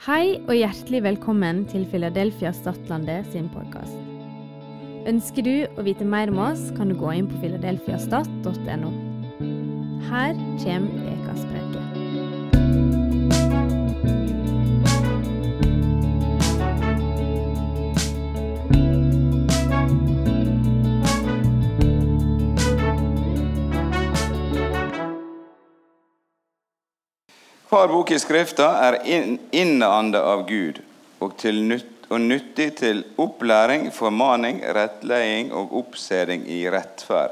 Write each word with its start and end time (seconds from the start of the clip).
Hei 0.00 0.38
og 0.48 0.54
hjertelig 0.56 1.02
velkommen 1.04 1.58
til 1.68 1.82
Philadelphia 1.90 2.54
Stadlandet 2.56 3.26
sin 3.34 3.50
podkast. 3.52 3.98
Ønsker 5.10 5.44
du 5.44 5.66
å 5.76 5.84
vite 5.84 6.06
mer 6.08 6.32
om 6.32 6.40
oss, 6.40 6.62
kan 6.78 6.88
du 6.88 6.96
gå 6.96 7.10
inn 7.18 7.28
på 7.28 7.36
filadelfiastat.no. 7.42 8.92
Her 10.08 10.32
kommer 10.62 10.88
ukas 11.04 11.19
Hver 27.70 27.86
bok 27.86 28.10
i 28.10 28.18
Skrifta 28.18 28.66
er 28.82 28.96
inn- 29.06 29.36
innanda 29.54 30.24
av 30.26 30.40
Gud 30.48 30.80
og, 31.22 31.36
nytt, 31.44 32.08
og 32.10 32.18
nyttig 32.20 32.72
til 32.80 33.04
opplæring, 33.14 33.92
formaning, 33.94 34.58
rettleding 34.74 35.52
og 35.54 35.76
oppseding 35.78 36.48
i 36.50 36.64
rettferd. 36.66 37.30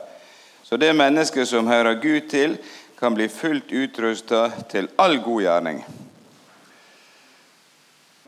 Så 0.62 0.78
det 0.78 0.92
mennesket 0.94 1.48
som 1.50 1.66
hører 1.66 1.98
Gud 1.98 2.28
til, 2.30 2.54
kan 3.00 3.14
bli 3.18 3.26
fullt 3.28 3.72
utrusta 3.72 4.44
til 4.70 4.86
all 4.98 5.18
god 5.22 5.42
gjerning. 5.42 5.82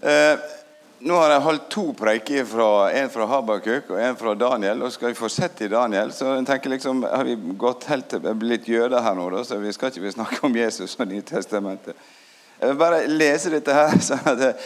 Eh, 0.03 0.35
nå 1.01 1.17
har 1.17 1.31
jeg 1.33 1.45
holdt 1.47 1.69
to 1.73 1.85
preiker, 1.97 2.45
en 2.45 3.11
fra 3.13 3.27
Habakuk 3.31 3.89
og 3.95 4.01
en 4.05 4.17
fra 4.21 4.35
Daniel. 4.37 4.83
Og 4.85 4.93
skal 4.93 5.13
vi 5.13 5.17
fortsette 5.17 5.65
i 5.65 5.73
Daniel, 5.73 6.13
så 6.13 6.35
jeg 6.35 6.45
tenker 6.49 6.75
liksom, 6.75 7.05
har 7.09 7.25
vi 7.25 7.39
gått 7.61 7.87
helt 7.89 8.11
til 8.13 8.27
blitt 8.37 8.69
jøder 8.69 9.01
her 9.01 9.17
nå, 9.17 9.31
da, 9.33 9.41
så 9.47 9.57
vi 9.63 9.73
skal 9.73 9.95
ikke 9.95 10.13
snakke 10.13 10.43
om 10.45 10.57
Jesus 10.61 10.99
og 10.99 11.09
Nytestamentet. 11.09 11.97
Jeg 12.61 12.69
vil 12.69 12.81
bare 12.83 13.07
lese 13.09 13.53
dette 13.53 13.73
her. 13.73 13.97
sånn 14.11 14.29
at 14.29 14.61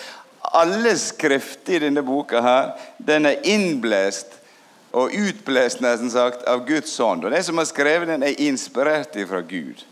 Alle 0.55 0.97
skrifter 1.01 1.79
i 1.79 1.85
denne 1.87 2.03
boka 2.05 2.43
her, 2.43 2.73
den 2.99 3.31
er 3.31 3.47
innblest 3.49 4.41
og 4.95 5.15
utblest 5.15 5.81
nesten 5.83 6.11
sagt 6.11 6.43
av 6.51 6.67
Guds 6.67 6.93
ånd. 7.03 7.25
Og 7.25 7.33
de 7.35 7.41
som 7.47 7.59
har 7.59 7.71
skrevet 7.71 8.11
den, 8.11 8.27
er 8.27 8.43
inspirert 8.43 9.15
fra 9.31 9.41
Gud. 9.47 9.87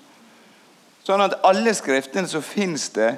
Sånn 1.06 1.22
at 1.22 1.38
alle 1.46 1.72
skriftene 1.74 2.30
så 2.30 2.42
finnes 2.44 2.88
det 2.94 3.16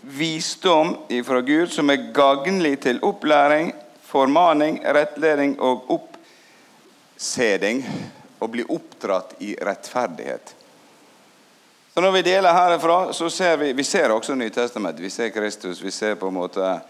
visdom 0.00 0.96
ifra 1.08 1.40
Gud 1.40 1.72
som 1.72 1.90
er 1.90 2.10
gagnlig 2.14 2.80
til 2.80 3.00
opplæring, 3.04 3.72
formaning, 4.02 4.80
rettledning 4.84 5.58
og 5.60 5.90
oppseding. 5.96 7.84
Og 8.40 8.48
bli 8.48 8.64
oppdratt 8.64 9.34
i 9.44 9.52
rettferdighet. 9.60 10.54
Så 11.94 12.00
Når 12.00 12.12
vi 12.12 12.22
deler 12.22 12.52
herifra, 12.52 13.12
så 13.12 13.30
ser 13.30 13.56
vi 13.56 13.72
vi 13.72 13.84
ser 13.84 14.08
også 14.10 14.34
Nytestamentet. 14.34 15.02
Vi 15.04 15.10
ser 15.10 15.28
Kristus. 15.28 15.82
Vi 15.82 15.90
ser 15.90 16.14
på 16.14 16.28
en 16.28 16.34
måte 16.34 16.80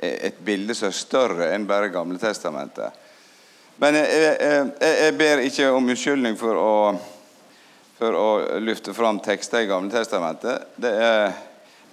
et 0.00 0.38
bilde 0.38 0.74
som 0.74 0.90
er 0.90 0.98
større 0.98 1.48
enn 1.54 1.64
bare 1.66 1.88
Gamle 1.88 2.18
testamentet. 2.18 2.92
Men 3.80 3.96
jeg, 3.96 4.36
jeg, 4.40 4.68
jeg 5.00 5.16
ber 5.18 5.42
ikke 5.46 5.70
om 5.70 5.88
unnskyldning 5.88 6.36
for 6.38 6.60
å, 6.60 6.74
for 7.98 8.18
å 8.18 8.28
løfte 8.60 8.94
fram 8.94 9.22
tekster 9.24 9.64
i 9.64 9.70
Gamle 9.70 9.90
testamentet. 9.94 10.68
Det, 10.76 10.92
er, 10.92 11.32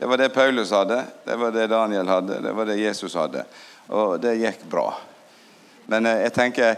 det 0.02 0.08
var 0.08 0.18
det 0.18 0.30
Paulus 0.30 0.72
hadde, 0.72 1.04
det 1.26 1.36
var 1.36 1.52
det 1.52 1.68
Daniel 1.68 2.08
hadde, 2.08 2.40
det 2.42 2.52
var 2.52 2.66
det 2.66 2.76
Jesus 2.76 3.14
hadde. 3.14 3.44
Og 3.94 4.16
det 4.18 4.32
gikk 4.40 4.64
bra. 4.66 4.88
Men 5.94 6.08
eh, 6.10 6.24
jeg 6.24 6.34
tenker 6.34 6.72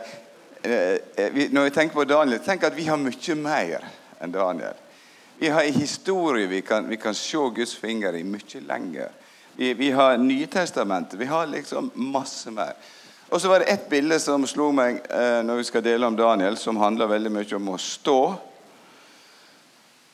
eh, 0.67 1.47
Når 1.55 1.69
jeg 1.69 1.73
tenker 1.77 1.95
på 1.95 2.03
Daniel, 2.03 2.41
tenk 2.43 2.65
at 2.67 2.75
vi 2.75 2.89
har 2.89 2.99
mye 2.99 3.37
mer 3.39 3.87
enn 4.19 4.35
Daniel. 4.35 4.75
Vi 5.39 5.53
har 5.55 5.63
en 5.63 5.79
historie 5.79 6.51
vi 6.51 6.59
kan, 6.67 6.89
vi 6.89 6.99
kan 6.99 7.15
se 7.15 7.47
Guds 7.55 7.77
finger 7.79 8.19
i 8.19 8.25
mye 8.27 8.59
lenger. 8.67 9.15
Vi, 9.55 9.71
vi 9.73 9.91
har 9.95 10.17
Nytestamentet. 10.17 11.15
Vi 11.19 11.31
har 11.31 11.47
liksom 11.47 11.93
masse 11.95 12.51
mer. 12.51 12.75
Og 13.31 13.39
så 13.39 13.47
var 13.47 13.63
det 13.63 13.71
ett 13.71 13.89
bilde 13.89 14.19
som 14.19 14.43
slo 14.43 14.73
meg 14.75 14.99
eh, 15.07 15.39
når 15.47 15.63
vi 15.63 15.69
skal 15.71 15.87
dele 15.87 16.11
om 16.11 16.19
Daniel, 16.19 16.59
som 16.59 16.75
handler 16.75 17.15
veldig 17.15 17.31
mye 17.39 17.55
om 17.55 17.71
å 17.71 17.79
stå. 17.79 18.19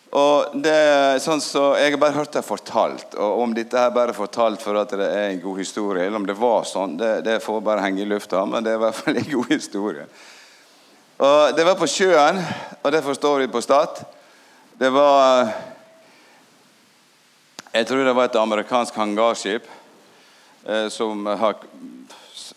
Og 0.09 0.55
det 0.57 0.73
er 0.73 1.19
sånn 1.21 1.41
så 1.43 1.75
Jeg 1.77 1.93
har 1.93 2.01
bare 2.01 2.15
hørt 2.15 2.33
det 2.33 2.41
fortalt. 2.45 3.13
Og 3.13 3.43
om 3.43 3.53
dette 3.53 3.77
er 3.77 3.93
bare 3.93 4.15
fortalt 4.17 4.61
for 4.63 4.79
at 4.81 4.93
det 4.97 5.05
er 5.05 5.27
en 5.29 5.41
god 5.43 5.59
historie, 5.61 6.05
eller 6.05 6.17
om 6.17 6.25
det 6.25 6.37
var 6.39 6.65
sånn, 6.65 6.97
det, 6.97 7.11
det 7.27 7.37
får 7.45 7.61
bare 7.61 7.83
henge 7.85 8.01
i 8.01 8.09
lufta. 8.09 8.41
Men 8.49 8.65
det 8.65 8.73
er 8.73 8.79
i 8.79 8.83
hvert 8.87 8.97
fall 8.97 9.19
en 9.21 9.31
god 9.35 9.51
historie. 9.53 10.07
Og 11.19 11.55
Det 11.55 11.65
var 11.67 11.75
på 11.75 11.89
sjøen, 11.91 12.39
og 12.81 12.91
det 12.95 13.03
forstår 13.03 13.43
vi 13.43 13.51
på 13.51 13.61
Stad. 13.61 14.01
Det 14.79 14.89
var 14.89 15.51
Jeg 17.73 17.85
tror 17.85 18.05
det 18.05 18.15
var 18.15 18.25
et 18.25 18.35
amerikansk 18.39 18.95
hangarskip 18.95 19.67
eh, 20.65 20.87
som 20.89 21.25
har, 21.25 21.53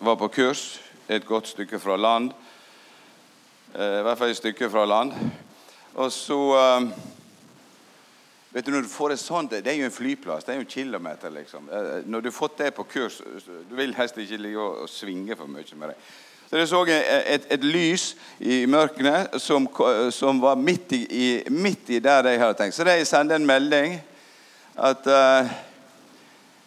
var 0.00 0.16
på 0.16 0.28
kurs 0.28 0.80
et 1.08 1.26
godt 1.26 1.50
stykke 1.50 1.78
fra 1.78 1.96
land. 1.96 2.30
Eh, 3.74 3.98
I 3.98 4.02
hvert 4.06 4.18
fall 4.18 4.32
et 4.32 4.40
stykke 4.40 4.70
fra 4.70 4.86
land. 4.88 5.12
Og 5.94 6.12
så 6.12 6.38
eh, 6.56 6.86
Vet 8.52 8.66
du, 8.66 8.72
når 8.72 8.84
du 8.84 8.88
får 8.88 9.12
et 9.12 9.20
sånt, 9.20 9.50
Det 9.50 9.66
er 9.66 9.78
jo 9.80 9.84
en 9.84 9.90
flyplass. 9.90 10.44
Det 10.44 10.52
er 10.52 10.58
jo 10.60 10.66
en 10.66 10.66
kilometer. 10.66 11.30
liksom. 11.30 11.68
Eh, 11.72 12.04
Når 12.04 12.20
du 12.20 12.28
har 12.28 12.32
fått 12.32 12.58
det 12.58 12.74
på 12.74 12.84
kurs 12.84 13.22
Du 13.70 13.76
vil 13.76 13.94
helst 13.94 14.18
ikke 14.18 14.36
ligge 14.36 14.60
og, 14.60 14.88
svinge 14.88 15.36
for 15.36 15.46
mye 15.46 15.76
med 15.76 15.88
det. 15.88 15.96
Så 16.50 16.56
Jeg 16.56 16.68
så 16.68 16.82
et, 16.84 17.04
et, 17.26 17.46
et 17.50 17.64
lys 17.64 18.16
i 18.40 18.66
mørkene 18.66 19.38
som, 19.38 19.68
som 20.10 20.40
var 20.40 20.54
midt 20.54 20.92
i, 20.92 21.42
midt 21.48 21.90
i 21.90 21.98
der 21.98 22.28
jeg 22.28 22.40
hadde 22.40 22.54
tenkt. 22.54 22.74
Så 22.74 22.84
de 22.84 23.04
sendte 23.04 23.34
en 23.34 23.46
melding 23.46 24.02
at 24.76 25.06
uh, 25.06 25.48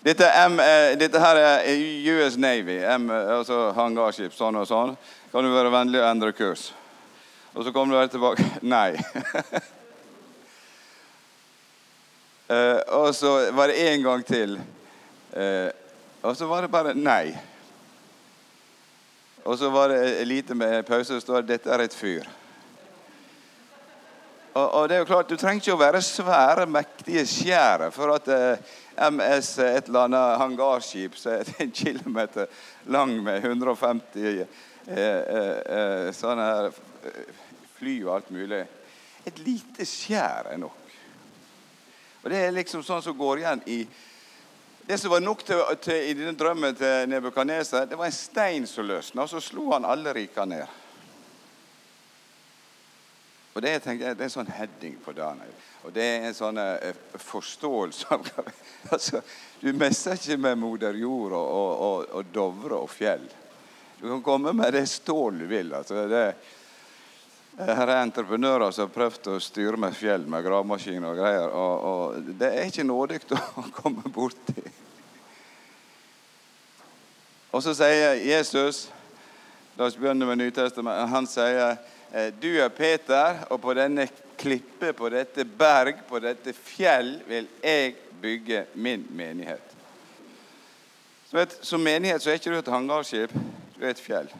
dette, 0.04 0.26
M, 0.48 0.58
uh, 0.60 0.98
dette 0.98 1.20
her 1.20 1.36
er 1.36 1.70
US 2.18 2.38
Navy, 2.38 2.80
M, 2.82 3.12
altså 3.12 3.72
hangarskip, 3.78 4.34
sånn 4.34 4.58
og 4.58 4.66
sånn. 4.68 4.98
Kan 5.32 5.46
du 5.46 5.54
være 5.54 5.70
vennlig 5.70 6.02
å 6.02 6.10
endre 6.10 6.34
kurs? 6.34 6.72
Og 7.54 7.64
så 7.64 7.72
kom 7.72 7.90
du 7.90 8.08
tilbake. 8.08 8.42
Nei. 8.76 8.96
Eh, 12.48 12.80
og 12.88 13.16
så 13.16 13.52
var 13.52 13.68
det 13.68 13.82
en 13.90 14.04
gang 14.04 14.26
til. 14.26 14.60
Uh, 15.36 15.70
og 16.22 16.36
så 16.38 16.48
var 16.48 16.62
det 16.64 16.72
bare 16.72 16.94
nei. 16.96 17.36
Og 19.46 19.58
så 19.58 19.70
var 19.70 19.92
det 19.92 20.28
lite 20.28 20.56
med 20.56 20.84
pause, 20.86 21.14
og 21.14 21.22
så 21.22 21.26
står 21.26 21.42
det 21.42 21.48
'Dette 21.48 21.70
er 21.70 21.80
et 21.80 21.96
fyr'. 21.96 22.30
Og, 24.56 24.72
og 24.74 24.90
det 24.90 24.96
er 24.96 25.00
jo 25.00 25.06
klart, 25.06 25.30
Du 25.30 25.36
trenger 25.36 25.62
ikke 25.62 25.74
å 25.76 25.82
være 25.82 26.02
svære, 26.02 26.66
mektige 26.66 27.26
skjæret 27.28 27.94
for 27.94 28.14
at 28.16 28.28
eh, 28.32 28.76
MS 29.12 29.50
et 29.60 29.90
eller 29.90 30.06
annet 30.08 30.38
hangarskip 30.40 31.18
som 31.20 31.34
er 31.36 31.52
en 31.60 31.72
kilometer 31.72 32.48
lang 32.86 33.18
med 33.24 33.44
150 33.44 34.24
eh, 34.24 34.46
eh, 34.88 35.60
eh, 35.78 36.08
sånne 36.16 36.48
her 36.48 36.72
fly 37.76 37.98
og 38.06 38.14
alt 38.16 38.32
mulig 38.32 38.64
Et 39.26 39.40
lite 39.42 39.86
skjær 39.90 40.52
er 40.54 40.58
nok. 40.62 40.85
Og 42.26 42.32
Det 42.32 42.40
er 42.42 42.56
liksom 42.56 42.82
sånn 42.82 43.04
som 43.06 43.14
går 43.18 43.44
igjen 43.44 43.60
i 43.70 43.84
Det 44.86 44.98
som 44.98 45.12
var 45.14 45.22
nok 45.22 45.44
til, 45.46 45.60
til, 45.82 46.00
i 46.10 46.14
denne 46.18 46.34
drømmen 46.38 46.76
til 46.78 47.10
Nebukadneser, 47.10 47.86
det 47.90 47.98
var 47.98 48.06
en 48.06 48.14
stein 48.14 48.68
som 48.70 48.86
løsna, 48.86 49.24
og 49.24 49.30
så 49.30 49.42
slo 49.42 49.72
han 49.72 49.86
alle 49.86 50.14
rika 50.14 50.46
ned. 50.46 50.66
Og 53.54 53.62
Det, 53.62 53.72
tenker 53.82 54.14
det 54.14 54.26
er 54.26 54.28
en 54.28 54.34
sånn 54.34 54.52
heading 54.52 54.98
på 55.02 55.14
Daniel. 55.18 55.54
Og 55.86 55.94
det 55.94 56.06
er 56.06 56.28
en 56.28 56.38
sånn 56.38 56.58
eh, 56.62 56.98
forståelse 57.18 58.10
av 58.14 58.30
altså, 58.94 59.22
Du 59.62 59.72
messer 59.74 60.18
ikke 60.18 60.38
med 60.38 60.62
moder 60.62 60.98
jord 61.02 61.34
og, 61.34 61.50
og, 61.50 61.72
og, 61.88 62.10
og 62.20 62.34
Dovre 62.34 62.82
og 62.82 62.92
fjell. 62.94 63.26
Du 64.02 64.10
kan 64.10 64.26
komme 64.26 64.54
med 64.54 64.74
det 64.74 64.86
stål 64.92 65.46
du 65.46 65.50
vil. 65.50 65.74
altså 65.74 66.08
det 66.10 66.28
her 67.56 67.88
er 67.88 68.02
entreprenører 68.02 68.74
som 68.76 68.90
har 68.90 68.96
prøvd 68.96 69.30
å 69.32 69.38
styre 69.40 69.80
med 69.80 69.96
fjell 69.96 70.26
med 70.28 70.44
gravemaskin 70.44 71.06
og 71.08 71.20
greier. 71.20 71.54
Og, 71.56 71.86
og 71.88 72.34
det 72.40 72.50
er 72.52 72.68
ikke 72.68 72.84
nådig 72.88 73.22
å 73.32 73.64
komme 73.80 74.12
borti. 74.12 74.66
Og 77.56 77.64
så 77.64 77.76
sier 77.78 78.20
Jesus 78.20 78.90
La 79.76 79.90
oss 79.90 79.98
begynne 80.00 80.24
med 80.24 80.40
Nytestamentet. 80.40 81.10
Han 81.12 81.26
sier 81.28 81.74
eh, 82.16 82.30
du 82.40 82.48
er 82.64 82.70
Peter, 82.72 83.42
og 83.52 83.60
på 83.60 83.74
denne 83.76 84.06
klippe, 84.40 84.94
på 84.96 85.10
dette 85.12 85.44
berg, 85.44 86.00
på 86.08 86.22
dette 86.24 86.54
fjell 86.56 87.18
vil 87.28 87.50
jeg 87.60 87.98
bygge 88.24 88.62
min 88.80 89.04
menighet. 89.12 89.76
Så 91.28 91.42
vet, 91.42 91.58
Som 91.60 91.84
menighet 91.84 92.24
så 92.24 92.32
er 92.32 92.40
ikke 92.40 92.56
du 92.56 92.60
et 92.62 92.72
hangarskip, 92.72 93.36
du 93.76 93.84
er 93.84 93.92
et 93.92 94.00
fjell. 94.00 94.32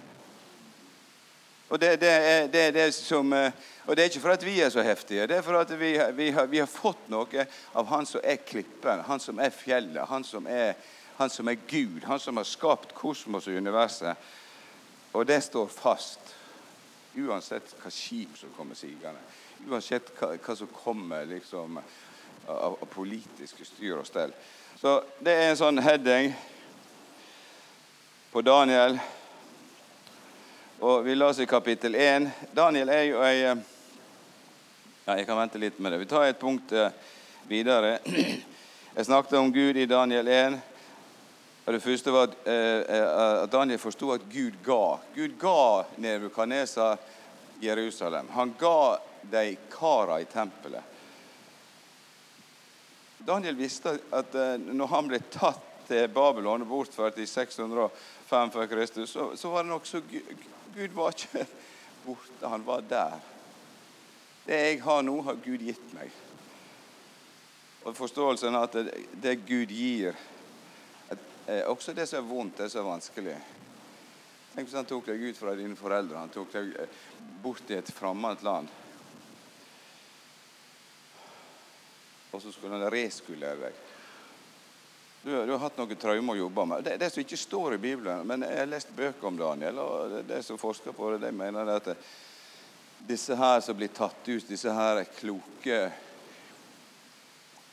Og 1.70 1.82
det, 1.82 1.96
det, 2.02 2.10
er, 2.10 2.48
det, 2.48 2.62
er 2.62 2.72
det 2.72 2.94
som, 2.94 3.34
eh, 3.34 3.52
og 3.86 3.96
det 3.96 4.04
er 4.04 4.10
ikke 4.12 4.22
for 4.22 4.36
at 4.36 4.46
vi 4.46 4.60
er 4.62 4.70
så 4.70 4.84
heftige. 4.86 5.28
Det 5.28 5.38
er 5.38 5.42
for 5.42 5.58
at 5.58 5.72
vi, 5.80 5.96
vi, 6.14 6.30
har, 6.30 6.46
vi 6.46 6.62
har 6.62 6.70
fått 6.70 7.10
noe 7.10 7.48
av 7.74 7.90
Han 7.90 8.06
som 8.06 8.22
er 8.24 8.44
klippen, 8.46 9.02
Han 9.08 9.20
som 9.20 9.40
er 9.42 9.50
fjellet, 9.50 10.06
Han 10.10 10.24
som 10.24 10.48
er, 10.48 10.76
han 11.18 11.30
som 11.30 11.48
er 11.48 11.58
Gud, 11.68 12.04
Han 12.06 12.20
som 12.20 12.38
har 12.38 12.46
skapt 12.46 12.94
kosmos 12.94 13.48
og 13.48 13.58
universet. 13.58 14.18
Og 15.14 15.26
det 15.28 15.42
står 15.44 15.68
fast. 15.68 16.36
Uansett 17.16 17.76
hva 17.80 17.90
skip 17.90 18.38
som 18.38 18.52
kommer 18.58 18.76
sigende. 18.76 19.22
Uansett 19.70 20.12
hva, 20.20 20.36
hva 20.36 20.56
som 20.56 20.68
kommer 20.68 21.26
liksom 21.26 21.80
av, 21.80 22.76
av 22.82 22.88
politiske 22.92 23.66
styr 23.66 23.98
og 23.98 24.06
stell. 24.06 24.34
Så 24.78 25.00
det 25.24 25.34
er 25.34 25.50
en 25.50 25.58
sånn 25.58 25.80
heading 25.82 26.34
på 28.34 28.44
Daniel. 28.44 29.00
Og 30.80 31.06
vi 31.06 31.22
oss 31.24 31.40
i 31.40 31.46
kapittel 31.46 31.96
1. 31.96 32.26
Daniel 32.52 32.90
er 32.92 33.04
jo 33.08 33.22
ei 33.24 33.46
eh, 33.48 33.60
ja, 35.06 35.14
Jeg 35.16 35.26
kan 35.28 35.38
vente 35.40 35.60
litt 35.62 35.78
med 35.80 35.94
det. 35.94 36.02
Vi 36.02 36.08
tar 36.12 36.26
et 36.28 36.40
punkt 36.40 36.72
eh, 36.76 36.90
videre. 37.48 38.00
Jeg 38.96 39.06
snakket 39.08 39.38
om 39.40 39.54
Gud 39.56 39.78
i 39.80 39.86
Daniel 39.88 40.28
1. 40.28 40.58
Og 41.66 41.74
det 41.74 41.80
første 41.80 42.12
var 42.12 42.28
at, 42.28 42.36
eh, 42.52 42.82
at 43.46 43.54
Daniel 43.54 43.80
forsto 43.80 44.12
at 44.12 44.26
Gud 44.28 44.58
ga. 44.66 44.98
Gud 45.16 45.38
ga 45.40 45.86
Nebukadnesar 45.96 47.00
Jerusalem. 47.64 48.28
Han 48.36 48.52
ga 48.60 48.98
de 49.32 49.56
kara 49.72 50.20
i 50.20 50.28
tempelet. 50.28 50.84
Daniel 53.24 53.56
visste 53.56 53.96
at 54.12 54.36
når 54.60 54.92
han 54.92 55.08
ble 55.08 55.22
tatt 55.32 55.64
til 55.88 56.12
Babylon 56.12 56.66
og 56.66 56.68
bortført 56.68 57.18
i 57.24 57.26
605 57.30 58.52
før 58.52 58.68
Kristus, 58.70 59.16
så, 59.16 59.32
så 59.40 59.54
var 59.54 59.64
det 59.64 59.72
nokså 59.72 60.04
Gud, 60.76 60.92
var 60.92 61.16
ikke 61.16 61.46
borte, 62.06 62.48
han 62.48 62.66
var 62.68 62.84
der. 62.90 63.20
Det 64.46 64.58
jeg 64.60 64.82
har 64.84 65.02
nå, 65.08 65.16
har 65.26 65.42
Gud 65.46 65.64
gitt 65.64 65.94
meg. 65.96 66.12
Og 67.86 67.96
Forståelsen 67.96 68.58
av 68.58 68.68
at 68.68 68.76
det, 68.78 68.96
det 69.24 69.36
Gud 69.48 69.72
gir, 69.72 70.18
at, 71.10 71.22
eh, 71.48 71.64
også 71.70 71.94
det 71.96 72.08
som 72.10 72.20
er 72.20 72.28
vondt, 72.30 72.58
det 72.60 72.72
som 72.74 72.84
er 72.84 72.92
vanskelig 72.96 73.36
Tenk 74.56 74.70
hvis 74.70 74.78
han 74.78 74.88
tok 74.88 75.10
deg 75.10 75.20
ut 75.20 75.36
fra 75.36 75.52
dine 75.60 75.76
foreldre, 75.76 76.16
han 76.16 76.32
tok 76.32 76.54
deg 76.54 76.70
eh, 76.80 77.00
bort 77.44 77.72
i 77.72 77.76
et 77.76 77.90
fremmed 77.92 78.44
land. 78.48 78.70
Og 82.32 82.40
så 82.40 82.54
skulle 82.56 82.80
han 82.80 82.88
reskulere 82.92 83.66
deg. 83.66 83.82
Du, 85.26 85.46
du, 85.46 85.52
har 85.52 85.60
hatt 85.64 85.78
noen 85.82 85.98
traumer 85.98 86.36
å 86.36 86.38
jobbe 86.38 86.64
med. 86.70 86.84
Det, 86.86 87.00
det 87.02 87.08
som 87.10 87.24
ikke 87.24 87.38
står 87.42 87.74
i 87.74 87.80
Bibelen, 87.82 88.20
men 88.30 88.44
jeg 88.46 88.60
har 88.60 88.68
lest 88.70 88.92
bøker 88.94 89.26
om 89.26 89.40
Daniel, 89.40 89.80
og 89.82 90.12
det, 90.30 90.44
som 90.46 90.60
forsker 90.62 90.94
på 90.94 91.08
det, 91.16 91.24
de 91.24 91.32
mener 91.34 91.72
at 91.74 91.88
disse 93.10 93.34
her 93.34 93.64
som 93.66 93.74
blir 93.80 93.90
tatt 93.90 94.20
ut, 94.28 94.46
disse 94.46 94.70
her 94.70 95.02
kloke 95.16 95.80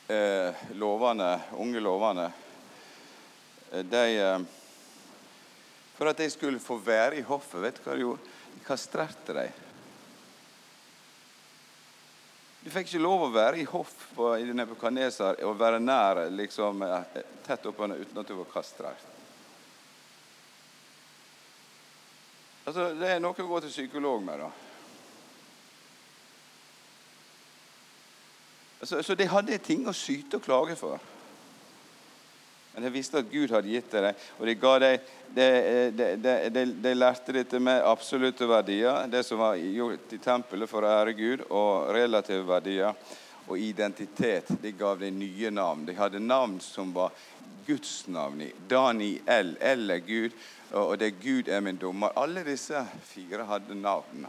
eh, 0.08 0.64
lovene, 0.80 1.28
unge 1.60 1.84
lovene, 1.84 2.24
eh, 3.68 3.84
de 3.84 4.02
eh, 4.16 4.48
For 5.98 6.08
at 6.08 6.24
de 6.24 6.32
skulle 6.32 6.56
få 6.70 6.80
være 6.80 7.20
i 7.20 7.26
hoffet, 7.28 7.60
vet 7.66 7.76
du 7.76 7.84
hva 7.84 7.98
de 8.00 8.06
gjorde? 8.06 8.32
De 8.54 8.64
kastrerte 8.64 9.36
dem. 9.36 9.61
Du 12.62 12.70
fikk 12.70 12.86
ikke 12.86 13.02
lov 13.02 13.24
å 13.26 13.32
være 13.34 13.58
i 13.58 13.66
hoff 13.66 14.12
i 14.38 14.44
Nebukadnesar 14.54 15.40
og 15.42 15.56
være 15.58 15.80
nær 15.82 16.20
liksom, 16.30 16.84
tett 17.42 17.66
oppunder 17.66 17.98
uten 17.98 18.22
at 18.22 18.28
du 18.28 18.36
var 18.38 18.52
kastrert. 18.52 19.08
Altså, 22.62 22.92
det 22.94 23.08
er 23.10 23.18
noe 23.22 23.34
å 23.34 23.48
gå 23.48 23.58
til 23.64 23.72
psykolog 23.72 24.22
med, 24.22 24.44
da. 24.44 24.50
Altså, 28.82 29.02
så 29.02 29.16
de 29.18 29.26
hadde 29.30 29.58
ting 29.62 29.82
å 29.90 29.94
syte 29.94 30.38
og 30.38 30.46
klage 30.46 30.78
for. 30.78 31.02
Men 32.74 32.86
de 32.86 32.90
visste 32.94 33.20
at 33.20 33.28
Gud 33.28 33.52
hadde 33.52 33.68
gitt 33.68 33.90
det 33.92 34.00
deg, 34.06 34.22
og 34.38 34.46
de, 34.48 34.54
ga 34.56 34.76
dem, 34.80 35.08
de, 35.36 35.48
de, 35.92 36.06
de, 36.48 36.62
de, 36.84 36.92
lærte 36.96 37.34
dette 37.36 37.58
med 37.60 37.84
absolutte 37.84 38.48
verdier, 38.48 39.04
det 39.12 39.20
som 39.28 39.42
var 39.42 39.58
gjort 39.60 40.14
i 40.16 40.20
tempelet 40.22 40.70
for 40.70 40.84
å 40.84 40.94
ære 41.02 41.12
Gud, 41.18 41.44
og 41.52 41.90
relative 41.92 42.46
verdier 42.48 42.96
og 43.46 43.58
identitet. 43.60 44.48
De 44.62 44.72
gav 44.72 45.02
deg 45.02 45.12
nye 45.12 45.50
navn. 45.52 45.84
De 45.84 45.96
hadde 45.98 46.22
navn 46.22 46.56
som 46.64 46.94
var 46.96 47.12
Guds 47.66 48.06
navn. 48.08 48.40
Daniel, 48.68 49.56
eller 49.60 50.00
Gud, 50.06 50.32
og 50.72 50.94
det 50.98 51.10
er 51.10 51.20
Gud 51.20 51.50
er 51.52 51.60
min 51.60 51.76
dommer. 51.76 52.14
Alle 52.16 52.44
disse 52.46 52.80
fire 53.04 53.44
hadde 53.50 53.76
navn 53.76 54.24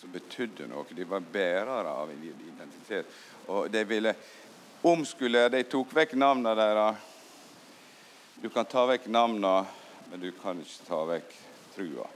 som 0.00 0.14
betydde 0.14 0.70
noe. 0.70 0.86
De 0.96 1.04
var 1.04 1.20
bærere 1.20 1.92
av 1.92 2.14
identitet. 2.14 3.12
Og 3.52 3.68
de 3.70 3.84
ville 3.84 4.14
omskulere. 4.86 5.52
De 5.58 5.62
tok 5.68 5.92
vekk 5.96 6.16
navnene 6.16 6.56
deres 6.56 7.12
du 8.42 8.48
kan 8.52 8.68
ta 8.68 8.86
vekk 8.86 9.08
navnene, 9.08 9.66
men 10.10 10.20
du 10.20 10.30
kan 10.36 10.60
ikke 10.60 10.86
ta 10.88 11.00
vekk 11.08 11.32
trua. 11.74 12.06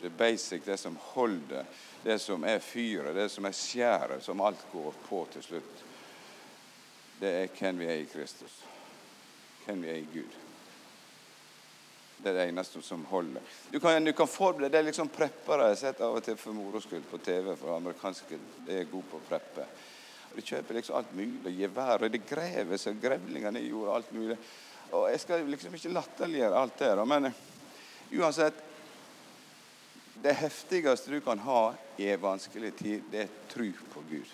Det 0.00 0.08
er 0.08 0.18
basic, 0.18 0.64
det 0.64 0.78
som 0.80 0.96
holder, 1.12 1.64
det 2.02 2.18
som 2.18 2.44
er 2.48 2.62
fyret, 2.64 3.14
det 3.14 3.28
som 3.28 3.44
er 3.44 3.56
skjæret, 3.56 4.24
som 4.24 4.40
alt 4.40 4.62
går 4.72 4.94
på 5.08 5.24
til 5.32 5.44
slutt. 5.44 5.82
Det 7.20 7.32
er 7.42 7.50
hvem 7.52 7.82
vi 7.82 7.88
er 7.90 8.00
i 8.00 8.08
Kristus. 8.08 8.62
Hvem 9.66 9.82
vi 9.84 9.90
er 9.92 10.00
i 10.00 10.08
Gud. 10.12 10.38
Det 12.20 12.30
er 12.30 12.36
det 12.36 12.46
eneste 12.48 12.80
som 12.84 13.04
holder. 13.08 13.44
Du 13.72 13.78
kan, 13.80 14.04
du 14.04 14.12
kan 14.12 14.28
forberede, 14.28 14.72
Det 14.72 14.78
er 14.78 14.88
liksom 14.88 15.08
preppere 15.08 15.68
jeg 15.68 15.76
har 15.76 15.80
sett 15.80 16.00
av 16.00 16.16
og 16.16 16.24
til 16.24 16.36
for 16.36 16.52
moro 16.52 16.80
skyld 16.80 17.04
på 17.10 17.18
TV. 17.18 17.56
for 17.56 17.76
amerikanske, 17.76 18.38
De 18.66 18.80
er 18.80 18.84
gode 18.84 19.08
på 19.10 19.16
å 19.16 19.28
preppe. 19.28 19.64
De 20.36 20.42
kjøper 20.42 20.74
liksom 20.74 20.96
alt 20.96 21.14
mulig. 21.16 21.56
Gevær. 21.58 22.04
Og 22.04 22.12
det 22.12 22.26
graver 22.28 22.76
seg. 22.76 23.00
Grevlingene 23.00 23.60
gjorde 23.60 23.94
alt 23.94 24.12
mulig. 24.12 24.36
Og 24.90 25.10
Jeg 25.10 25.20
skal 25.20 25.46
liksom 25.46 25.74
ikke 25.74 25.94
latterliggjøre 25.94 26.62
alt 26.62 26.78
det, 26.78 26.90
men 27.06 27.30
eh, 27.30 27.38
uansett 28.18 28.66
Det 30.20 30.34
heftigste 30.36 31.14
du 31.14 31.20
kan 31.24 31.38
ha 31.46 31.72
i 31.96 32.10
en 32.12 32.20
vanskelig 32.20 32.74
tid, 32.76 33.04
det 33.10 33.22
er 33.22 33.36
tro 33.48 33.68
på 33.94 34.02
Gud. 34.10 34.32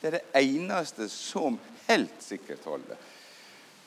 Det 0.00 0.08
er 0.08 0.16
det 0.16 0.40
eneste 0.40 1.06
som 1.10 1.58
helt 1.86 2.18
sikkert 2.22 2.64
holder. 2.66 2.98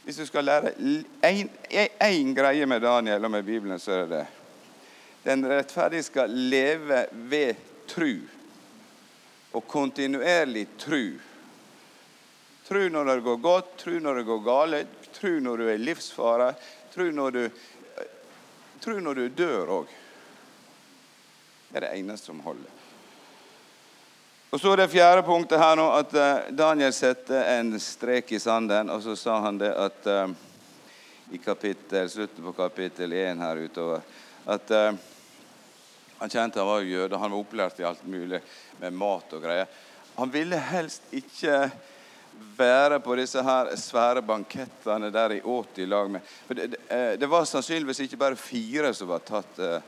Hvis 0.03 0.21
du 0.21 0.25
skal 0.25 0.47
lære 0.47 0.71
én 1.19 2.31
greie 2.35 2.65
med 2.65 2.81
Daniel 2.81 3.27
og 3.27 3.31
med 3.31 3.43
Bibelen, 3.43 3.79
så 3.79 3.91
er 3.91 4.07
det. 4.07 4.25
Den 5.25 5.43
rettferdige 5.47 6.07
skal 6.07 6.31
leve 6.31 7.05
ved 7.11 7.59
tru. 7.87 8.21
Og 9.53 9.67
kontinuerlig 9.67 10.67
tru 10.79 11.19
Tro 12.69 12.83
når 12.93 13.05
det 13.05 13.21
går 13.25 13.37
godt, 13.41 13.69
tro 13.81 13.95
når 13.97 14.19
det 14.19 14.27
går 14.27 14.41
galt, 14.45 15.07
tro 15.15 15.31
når 15.41 15.57
du 15.57 15.63
er 15.65 15.73
i 15.73 15.81
livsfare, 15.81 16.51
tro 16.93 17.07
når 17.09 17.31
du, 17.33 17.39
tro 18.83 18.99
når 19.01 19.17
du 19.17 19.23
dør 19.33 19.71
òg. 19.79 19.95
Det 21.69 21.79
er 21.79 21.87
det 21.87 21.95
eneste 21.97 22.29
som 22.29 22.43
holder. 22.45 22.69
Og 24.49 24.61
Så 24.61 24.71
er 24.73 24.83
det 24.83 24.89
fjerde 24.93 25.25
punktet 25.25 25.61
her 25.61 25.75
nå, 25.77 25.87
at 25.97 26.13
eh, 26.13 26.53
Daniel 26.57 26.93
satte 26.93 27.41
en 27.55 27.73
strek 27.81 28.31
i 28.37 28.41
sanden, 28.41 28.93
og 28.93 29.01
så 29.01 29.17
sa 29.17 29.41
han 29.43 29.57
det 29.61 29.73
at 29.73 30.07
uh, 30.09 30.29
i 31.33 31.41
kapittel, 31.41 32.09
slutten 32.09 32.45
på 32.45 32.53
kapittel 32.57 33.13
1 33.13 33.45
her 33.45 33.65
utover 33.65 34.01
at 34.49 34.73
uh, 34.73 34.93
Han 36.19 36.29
kjente 36.29 36.59
han 36.59 36.67
var 36.67 36.81
jøde, 36.83 37.17
han 37.17 37.31
var 37.31 37.39
opplært 37.39 37.77
i 37.79 37.85
alt 37.87 38.01
mulig 38.03 38.41
med 38.81 38.93
mat 38.93 39.33
og 39.33 39.41
greier. 39.41 39.69
Han 40.17 40.33
ville 40.33 40.57
helst 40.59 41.05
ikke 41.15 41.69
være 42.57 42.99
på 42.99 43.15
disse 43.19 43.43
her 43.43 43.71
svære 43.79 44.21
bankettene 44.25 45.11
der 45.13 45.35
de 45.35 45.41
åt 45.43 45.79
i 45.79 45.85
lag 45.85 46.11
med 46.11 46.21
det, 46.47 46.67
det, 46.73 46.79
eh, 46.89 47.13
det, 47.19 47.29
var 47.29 47.45
sannsynligvis 47.45 47.99
ikke 48.05 48.19
bare 48.19 48.39
fire 48.39 48.93
som 48.93 49.11
var 49.11 49.23
tatt 49.25 49.59
uh, 49.59 49.79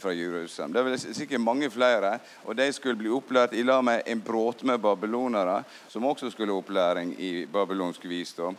fra 0.00 0.12
Jerusalem. 0.12 0.72
Det 0.72 0.82
var 0.82 0.96
sikkert 0.96 1.40
mange 1.40 1.70
flere. 1.70 2.18
Og 2.44 2.56
de 2.56 2.66
skulle 2.72 2.98
bli 2.98 3.08
opplært 3.12 3.56
i 3.56 3.64
lag 3.64 3.84
med 3.84 4.02
en 4.06 4.20
bråte 4.20 4.66
med 4.66 4.80
babylonere, 4.80 5.62
som 5.88 6.04
også 6.04 6.30
skulle 6.30 6.52
ha 6.52 6.60
opplæring 6.60 7.14
i 7.20 7.46
babylonsk 7.46 8.04
visdom. 8.04 8.56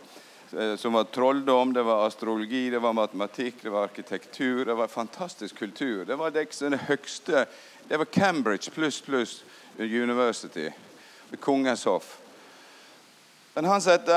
Eh, 0.58 0.76
som 0.76 0.92
var 0.92 1.04
trolldom, 1.04 1.72
det 1.72 1.82
var 1.82 2.06
astrologi, 2.06 2.70
det 2.70 2.78
var 2.78 2.92
matematikk, 2.92 3.62
det 3.62 3.70
var 3.70 3.84
arkitektur. 3.84 4.64
Det 4.64 4.74
var 4.74 4.88
fantastisk 4.88 5.58
kultur. 5.58 6.04
Det 6.04 6.16
var 6.16 6.30
det 6.30 6.48
høyeste 6.88 7.46
Det 7.88 7.96
var 7.98 8.04
Cambridge 8.04 8.70
pluss 8.70 9.00
pluss 9.00 9.44
University. 9.78 10.70
Kongens 11.40 11.84
hoff. 11.84 12.18
Men 13.54 13.64
han 13.64 13.82
sa 13.82 13.94
at 13.98 14.08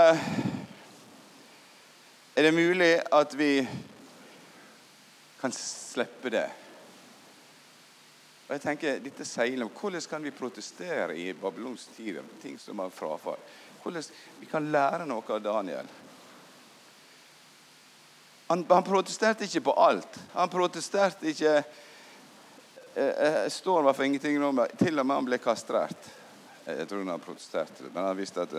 Er 2.36 2.44
det 2.44 2.52
mulig 2.52 3.02
at 3.12 3.34
vi 3.34 3.68
kan 5.42 5.52
slippe 5.54 6.30
det? 6.30 6.50
Og 8.48 8.56
jeg 8.56 8.62
tenker, 8.62 9.00
dette 9.02 9.25
seiler, 9.25 9.70
Hvordan 9.70 10.02
kan 10.10 10.24
vi 10.24 10.32
protestere 10.32 11.18
i 11.18 11.34
Babylons 11.34 11.88
tid 11.96 12.20
ting 12.42 12.60
som 12.60 12.80
har 12.80 12.90
frafall? 12.94 13.40
Hvordan 13.84 14.04
vi 14.40 14.46
kan 14.46 14.72
lære 14.72 15.06
noe 15.10 15.24
av 15.30 15.42
Daniel? 15.44 15.90
Han, 18.48 18.66
han 18.70 18.86
protesterte 18.86 19.48
ikke 19.48 19.63
på 19.66 19.74
alt. 19.80 20.20
Han 20.34 20.50
protesterte 20.52 21.30
ikke 21.32 21.56
eh, 21.58 21.63
eh 22.96 23.46
i 23.48 23.50
hvert 23.66 23.96
fall 23.96 24.06
ingenting 24.06 24.44
om 24.44 24.62
Til 24.78 25.00
og 25.00 25.06
med 25.06 25.16
han 25.16 25.25
ble 25.25 25.38
kastrert. 25.42 26.10
Jeg 26.66 26.88
tror 26.88 27.04
han 27.10 27.20
protesterte, 27.20 27.90
men 27.94 28.04
han 28.04 28.18
visste 28.18 28.42
at 28.42 28.54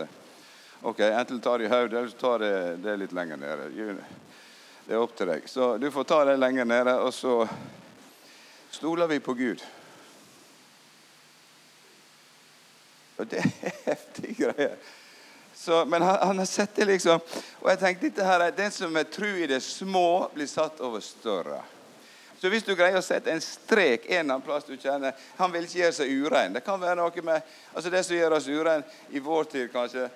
Ok, 0.85 0.99
Enten 0.99 1.39
tar 1.39 1.59
det 1.59 1.65
i 1.65 1.67
hodet, 1.67 1.93
eller 1.99 2.07
så 2.07 2.17
tar 2.17 2.39
det, 2.39 2.75
det 2.75 2.97
litt 2.97 3.11
lenger 3.11 3.37
nede. 3.37 3.95
Det 4.85 4.93
er 4.93 4.99
opp 5.01 5.15
til 5.17 5.31
deg. 5.31 5.47
Så 5.49 5.77
du 5.81 5.87
får 5.89 6.03
ta 6.05 6.19
det 6.29 6.35
lenger 6.37 6.67
nede, 6.69 6.93
og 7.01 7.09
så 7.13 7.39
stoler 8.69 9.09
vi 9.09 9.17
på 9.17 9.33
Gud. 9.33 9.63
Og 13.17 13.25
det 13.31 13.41
er 13.41 13.73
heftige 13.87 14.35
greier. 14.43 14.75
Så, 15.55 15.81
men 15.89 16.05
han, 16.05 16.19
han, 16.21 16.37
har 16.37 16.45
sett 16.45 16.77
det, 16.77 16.85
liksom. 16.91 17.17
Og 17.63 17.71
jeg 17.71 17.81
tenkte 17.81 18.11
dette 18.11 18.29
her, 18.29 18.45
Den 18.53 18.77
som 18.77 18.93
er 19.01 19.09
tru 19.09 19.31
i 19.41 19.49
det 19.49 19.63
små, 19.65 20.29
blir 20.37 20.51
satt 20.51 20.85
over 20.85 21.01
større. 21.01 21.63
Så 22.37 22.53
hvis 22.53 22.67
du 22.67 22.75
greier 22.77 22.99
å 22.99 23.01
sette 23.01 23.33
en 23.33 23.41
strek 23.41 24.05
en 24.05 24.27
annen 24.27 24.45
plass 24.45 24.67
du 24.67 24.75
kjenner 24.77 25.15
Han 25.39 25.53
vil 25.53 25.65
ikke 25.65 25.79
gjøre 25.79 25.97
seg 25.97 26.11
urein. 26.13 26.53
Det 26.53 26.61
kan 26.61 26.77
være 26.77 26.99
noe 26.99 27.25
med 27.25 27.53
altså 27.73 27.89
det 27.89 28.05
som 28.05 28.17
gjør 28.19 28.37
oss 28.37 28.53
urein 28.53 28.85
i 29.09 29.23
vår 29.23 29.47
tid, 29.49 29.71
kanskje. 29.73 30.09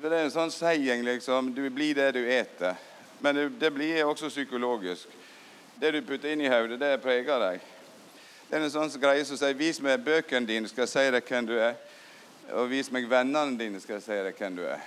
Det 0.00 0.08
er 0.08 0.22
en 0.24 0.32
sånn 0.32 0.52
saying, 0.52 1.02
liksom. 1.04 1.50
Du 1.52 1.66
blir 1.68 1.92
det 1.98 2.12
du 2.16 2.22
eter. 2.24 2.78
Men 3.20 3.36
det, 3.36 3.42
det 3.60 3.68
blir 3.74 3.98
også 4.08 4.30
psykologisk. 4.30 5.08
Det 5.76 5.90
du 5.92 5.98
putter 6.08 6.32
inn 6.32 6.40
i 6.40 6.48
hodet, 6.48 6.78
det 6.80 6.94
preger 7.02 7.42
deg. 7.42 7.66
Det 8.48 8.56
er 8.56 8.64
en 8.64 8.72
sånn 8.72 8.94
greie 9.00 9.26
som 9.28 9.36
sier 9.36 9.52
'Vis 9.54 9.80
meg 9.84 10.00
bøkene 10.00 10.48
dine, 10.48 10.68
skal 10.68 10.86
jeg 10.86 10.92
si 10.94 11.10
deg 11.12 11.28
hvem 11.28 11.46
du 11.50 11.52
er'. 11.58 11.76
Og 12.56 12.70
'Vis 12.70 12.88
meg 12.90 13.10
vennene 13.10 13.58
dine, 13.58 13.80
skal 13.80 13.98
jeg 13.98 14.02
si 14.06 14.16
deg 14.24 14.40
hvem 14.40 14.56
du 14.56 14.62
er'. 14.64 14.86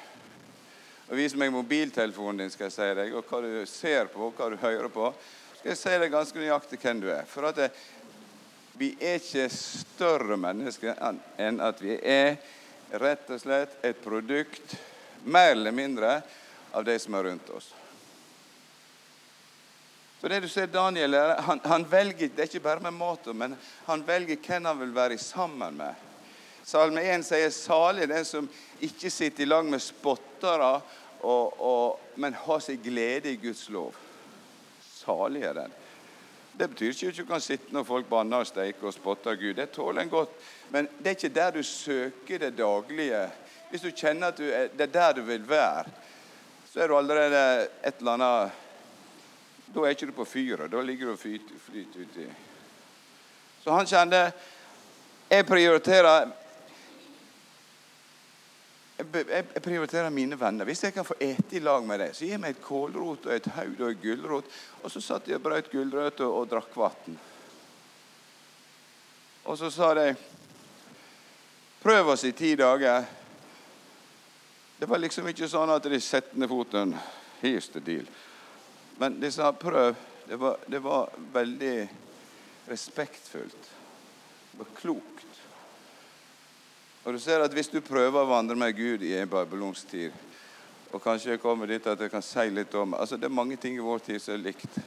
Og 1.10 1.14
'Vis 1.18 1.36
meg 1.36 1.54
mobiltelefonen 1.54 2.42
din, 2.42 2.50
skal 2.50 2.66
jeg 2.66 2.74
si 2.74 2.90
deg', 2.98 3.14
og 3.14 3.30
hva 3.30 3.42
du 3.42 3.66
ser 3.70 4.10
på, 4.10 4.26
og 4.28 4.34
hva 4.34 4.50
du 4.50 4.58
hører 4.58 4.90
på 4.90 5.14
skal 5.60 5.70
jeg 5.70 5.78
si 5.78 5.94
deg 6.02 6.12
ganske 6.12 6.40
nøyaktig 6.40 6.80
hvem 6.82 7.00
du 7.00 7.08
er. 7.14 7.24
For 7.30 7.46
at 7.48 7.56
det, 7.56 7.70
vi 8.76 8.98
er 9.00 9.22
ikke 9.22 9.46
større 9.54 10.36
mennesker 10.42 10.98
enn 11.38 11.62
at 11.62 11.80
vi 11.80 12.00
er 12.02 12.36
rett 13.00 13.30
og 13.30 13.40
slett 13.40 13.78
et 13.86 14.02
produkt, 14.04 14.76
mer 15.24 15.52
eller 15.52 15.72
mindre, 15.72 16.22
av 16.72 16.84
de 16.84 16.98
som 17.00 17.14
er 17.14 17.24
rundt 17.24 17.50
oss. 17.50 17.74
Så 20.22 20.30
det 20.32 20.40
du 20.40 20.48
ser 20.48 20.68
Daniel 20.72 21.14
han, 21.44 21.60
han 21.64 21.84
velger, 21.90 22.30
Det 22.32 22.42
er 22.42 22.48
ikke 22.48 22.64
bare 22.64 22.80
med 22.80 22.94
mat, 22.94 23.28
men 23.36 23.58
han 23.86 24.06
velger 24.08 24.40
hvem 24.40 24.66
han 24.66 24.80
vil 24.80 24.96
være 24.96 25.18
sammen 25.18 25.76
med. 25.78 25.94
Salme 26.64 27.02
1 27.02 27.26
sier 27.28 27.50
'salig 27.50 28.08
den 28.08 28.26
som 28.26 28.50
ikke 28.82 29.10
sitter 29.12 29.44
i 29.44 29.46
lag 29.46 29.66
med 29.66 29.82
spottere, 29.82 30.82
men 32.16 32.34
har 32.34 32.60
sin 32.60 32.82
glede 32.84 33.32
i 33.32 33.36
Guds 33.36 33.70
lov' 33.70 33.96
salig 35.06 35.44
er 35.44 35.54
den. 35.54 35.72
Det 36.54 36.68
betyr 36.70 36.92
ikke 36.92 37.08
at 37.10 37.18
du 37.18 37.26
kan 37.26 37.42
sitte 37.42 37.74
når 37.74 37.86
folk 37.88 38.10
banner 38.10 38.44
og 38.44 38.48
steiker 38.48 38.90
og 38.90 38.94
spotter 38.94 39.38
Gud. 39.40 39.56
Det 39.58 39.72
tåler 39.74 40.04
en 40.04 40.12
godt. 40.12 40.34
Men 40.70 40.88
det 41.00 41.08
er 41.08 41.18
ikke 41.18 41.34
der 41.34 41.56
du 41.56 41.64
søker 41.66 42.44
det 42.44 42.54
daglige. 42.58 43.24
Hvis 43.74 43.82
du 43.82 43.90
kjenner 43.90 44.30
at 44.30 44.38
du 44.38 44.44
er, 44.46 44.68
det 44.70 44.86
er 44.86 44.92
der 44.94 45.14
du 45.18 45.24
vil 45.26 45.48
være, 45.50 45.90
så 46.70 46.84
er 46.84 46.88
du 46.88 46.94
allerede 46.98 47.40
et 47.82 47.96
eller 48.00 48.12
annet 48.12 48.52
Da 49.74 49.80
er 49.82 49.96
ikke 49.96 50.06
du 50.06 50.12
på 50.14 50.26
fyret. 50.30 50.70
Da 50.72 50.82
ligger 50.82 51.08
du 51.10 51.12
og 51.16 51.18
flyter, 51.20 51.56
flyter 51.58 52.04
uti. 52.04 52.26
Så 53.64 53.74
han 53.74 53.90
kjente 53.90 54.20
Jeg 55.30 55.46
prioriterer 55.46 56.30
jeg, 58.98 59.46
prioriterer 59.64 60.10
mine 60.10 60.40
venner. 60.40 60.66
Hvis 60.66 60.84
jeg 60.84 60.94
kan 60.94 61.06
få 61.06 61.18
ete 61.20 61.58
i 61.58 61.60
lag 61.60 61.84
med 61.84 62.00
dem, 62.00 62.14
så 62.14 62.30
gi 62.30 62.38
meg 62.38 62.54
et 62.54 62.62
kålrot 62.62 63.26
og 63.26 63.34
et 63.34 63.50
haud 63.56 63.82
og 63.82 63.90
en 63.90 64.00
gulrot. 64.04 64.54
Og 64.84 64.92
så 64.92 65.02
satt 65.02 65.28
jeg 65.28 65.42
og 65.42 65.48
brøt 65.50 65.72
gulrøtter 65.72 66.30
og, 66.30 66.38
og 66.44 66.54
drakk 66.54 66.78
vann. 66.78 67.18
Og 69.50 69.58
så 69.58 69.74
sa 69.74 69.94
de 69.98 70.08
Prøv 71.82 72.14
oss 72.14 72.24
i 72.24 72.32
ti 72.32 72.54
dager. 72.56 73.23
Det 74.84 74.90
var 74.90 75.00
liksom 75.00 75.30
ikke 75.32 75.48
sånn 75.48 75.70
at 75.72 75.86
de 75.88 75.96
satte 76.04 76.36
ned 76.36 76.50
foten. 76.52 76.90
Here's 77.40 77.70
the 77.72 77.80
deal. 77.80 78.04
Men 79.00 79.14
de 79.22 79.30
sa 79.32 79.54
prøv. 79.56 79.96
Det 80.28 80.36
var, 80.36 80.58
det 80.68 80.82
var 80.84 81.14
veldig 81.32 81.78
respektfullt. 82.68 83.70
Det 84.50 84.60
var 84.60 84.74
klokt. 84.76 85.40
Og 87.06 87.16
du 87.16 87.20
ser 87.24 87.46
at 87.46 87.56
Hvis 87.56 87.72
du 87.72 87.80
prøver 87.80 88.26
å 88.26 88.28
vandre 88.28 88.60
med 88.60 88.76
Gud 88.76 89.08
i 89.08 89.14
en 89.22 89.32
babylonsk 89.32 89.88
tid, 89.88 90.20
og 90.92 91.00
kanskje 91.00 91.38
jeg 91.38 91.44
kommer 91.46 91.72
dit 91.72 91.88
at 91.88 92.04
jeg 92.04 92.12
kan 92.12 92.28
si 92.34 92.50
litt 92.52 92.76
om 92.76 93.00
altså 93.00 93.16
Det 93.16 93.32
er 93.32 93.40
mange 93.40 93.56
ting 93.56 93.80
i 93.80 93.88
vår 93.88 94.04
tid 94.04 94.20
som 94.20 94.36
er 94.36 94.46
likt. 94.50 94.82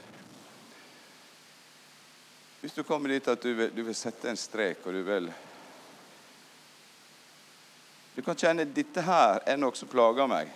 Hvis 2.61 2.77
du 2.77 2.85
kommer 2.85 3.17
dit 3.17 3.33
at 3.33 3.41
du 3.41 3.55
vil, 3.55 3.73
du 3.73 3.81
vil 3.89 3.97
sette 3.97 4.29
en 4.29 4.37
strek, 4.37 4.85
og 4.85 4.93
du 4.93 5.07
vil 5.09 5.33
Du 8.17 8.23
kan 8.25 8.39
kjenne 8.39 8.65
dette 8.65 9.03
her 9.05 9.43
er 9.45 9.59
noe 9.61 9.77
som 9.77 9.91
plager 9.93 10.29
meg. 10.31 10.49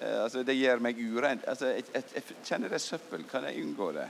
Eh, 0.00 0.22
altså, 0.24 0.42
det 0.42 0.56
gjør 0.58 0.82
meg 0.82 0.98
urent. 0.98 1.44
Altså, 1.46 1.70
jeg, 1.76 1.84
jeg, 1.94 2.08
jeg, 2.16 2.38
kjenner 2.42 2.72
det 2.72 2.80
er 2.80 2.82
søppel. 2.82 3.22
Kan 3.30 3.46
jeg 3.46 3.62
unngå 3.62 3.92
det? 3.94 4.08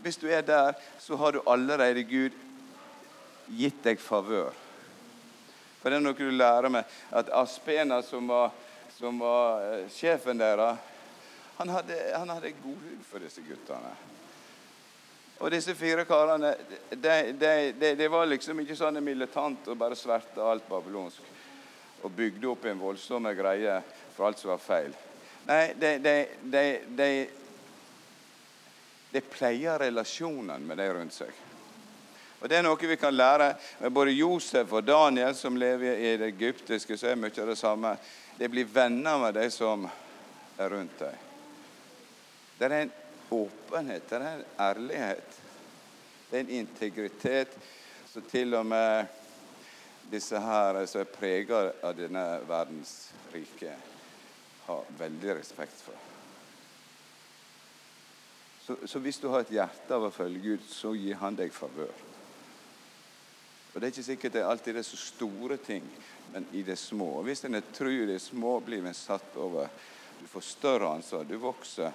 Hvis 0.00 0.16
du 0.16 0.24
er 0.32 0.46
der, 0.48 0.78
så 0.98 1.18
har 1.20 1.36
du 1.36 1.42
allerede 1.44 2.06
Gud 2.08 2.36
gitt 3.58 3.84
deg 3.84 4.00
favør. 4.00 4.56
For 5.82 5.92
det 5.92 5.98
er 5.98 6.06
noe 6.06 6.16
du 6.16 6.30
lærer 6.32 6.72
meg, 6.72 6.88
at 7.12 7.28
Aspena, 7.36 8.00
som 8.02 8.30
var, 8.30 8.54
som 8.96 9.20
var 9.20 9.60
uh, 9.68 9.84
sjefen 9.92 10.40
deres, 10.40 10.80
han 11.58 11.74
hadde, 11.74 11.96
hadde 12.14 12.54
god 12.62 12.84
hud 12.86 13.04
for 13.10 13.22
disse 13.22 13.44
guttene. 13.44 13.92
Og 15.38 15.52
disse 15.54 15.74
fire 15.78 16.02
karene 16.06 16.54
de, 16.90 17.16
de, 17.32 17.50
de, 17.78 17.92
de 17.94 18.08
var 18.10 18.26
liksom 18.26 18.58
ikke 18.62 18.76
sånn 18.78 18.98
militante 19.04 19.70
og 19.70 19.78
bare 19.78 19.98
sverte 19.98 20.42
alt 20.42 20.66
babylonsk 20.68 21.36
og 22.02 22.14
bygde 22.14 22.48
opp 22.50 22.64
en 22.66 22.80
voldsom 22.80 23.26
greie 23.34 23.82
for 24.14 24.28
alt 24.28 24.38
som 24.38 24.52
var 24.52 24.62
feil. 24.62 24.94
Nei, 25.48 25.74
de, 25.78 25.92
pleier 29.32 29.80
relasjonene 29.80 30.58
med 30.62 30.78
de 30.78 30.88
rundt 30.94 31.16
seg. 31.16 31.32
Og 32.38 32.48
Det 32.48 32.58
er 32.58 32.62
noe 32.62 32.90
vi 32.90 32.96
kan 32.96 33.16
lære 33.16 33.54
med 33.80 33.94
både 33.94 34.14
Josef 34.14 34.72
og 34.72 34.86
Daniel, 34.86 35.34
som 35.34 35.56
lever 35.58 35.98
i 35.98 36.16
det 36.20 36.28
egyptiske. 36.34 36.96
så 36.96 37.10
er 37.10 37.16
mye 37.16 37.34
av 37.34 37.50
det 37.50 37.58
samme. 37.58 37.96
De 38.38 38.48
blir 38.48 38.64
venner 38.64 39.18
med 39.18 39.34
de 39.34 39.50
som 39.50 39.88
er 40.58 40.70
rundt 40.70 40.98
dem. 40.98 41.14
Det 42.58 42.66
er 42.66 42.82
en 42.82 42.92
åpenhet, 43.30 44.08
det 44.08 44.16
er 44.16 44.26
en 44.26 44.44
ærlighet. 44.58 45.38
Det 46.30 46.36
er 46.36 46.44
en 46.44 46.56
integritet 46.60 47.56
som 48.12 48.22
til 48.22 48.54
og 48.54 48.66
med 48.66 49.06
disse 50.10 50.40
her 50.40 50.80
som 50.86 51.02
er 51.02 51.12
preget 51.12 51.84
av 51.84 51.96
denne 51.96 52.24
verdens 52.48 53.10
rike, 53.32 53.74
har 54.66 54.94
veldig 54.98 55.36
respekt 55.38 55.80
for. 55.84 55.96
Så, 58.64 58.76
så 58.84 59.00
hvis 59.00 59.20
du 59.20 59.28
har 59.32 59.44
et 59.44 59.54
hjerte 59.56 59.96
av 59.96 60.08
å 60.08 60.12
følge 60.12 60.42
Gud, 60.44 60.64
så 60.68 60.92
gir 60.96 61.16
han 61.22 61.36
deg 61.36 61.52
favør. 61.56 61.92
Og 63.72 63.80
Det 63.80 63.86
er 63.86 63.92
ikke 63.92 64.02
sikkert 64.10 64.34
det 64.34 64.40
er 64.42 64.50
alltid 64.50 64.74
det 64.74 64.84
så 64.84 64.96
store 65.00 65.56
ting, 65.62 65.84
men 66.32 66.46
i 66.52 66.64
det 66.66 66.76
små. 66.76 67.20
Og 67.20 67.24
Hvis 67.28 67.44
en 67.46 67.56
er 67.56 67.72
tru 67.72 67.88
i 67.92 68.08
det 68.08 68.20
små, 68.20 68.58
blir 68.60 68.84
en 68.84 68.96
satt 68.96 69.36
over. 69.40 69.68
Du 70.18 70.26
får 70.26 70.44
større 70.44 70.88
ansvar. 70.98 71.24
Du 71.24 71.36
vokser. 71.40 71.92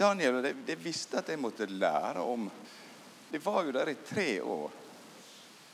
Daniel 0.00 0.38
og 0.38 0.46
de, 0.48 0.76
visste 0.80 1.20
at 1.20 1.28
jeg 1.28 1.40
måtte 1.40 1.66
lære 1.68 2.22
om 2.24 2.48
De 3.30 3.38
var 3.44 3.66
jo 3.66 3.72
der 3.74 3.92
i 3.92 3.98
tre 4.02 4.42
år. 4.42 4.70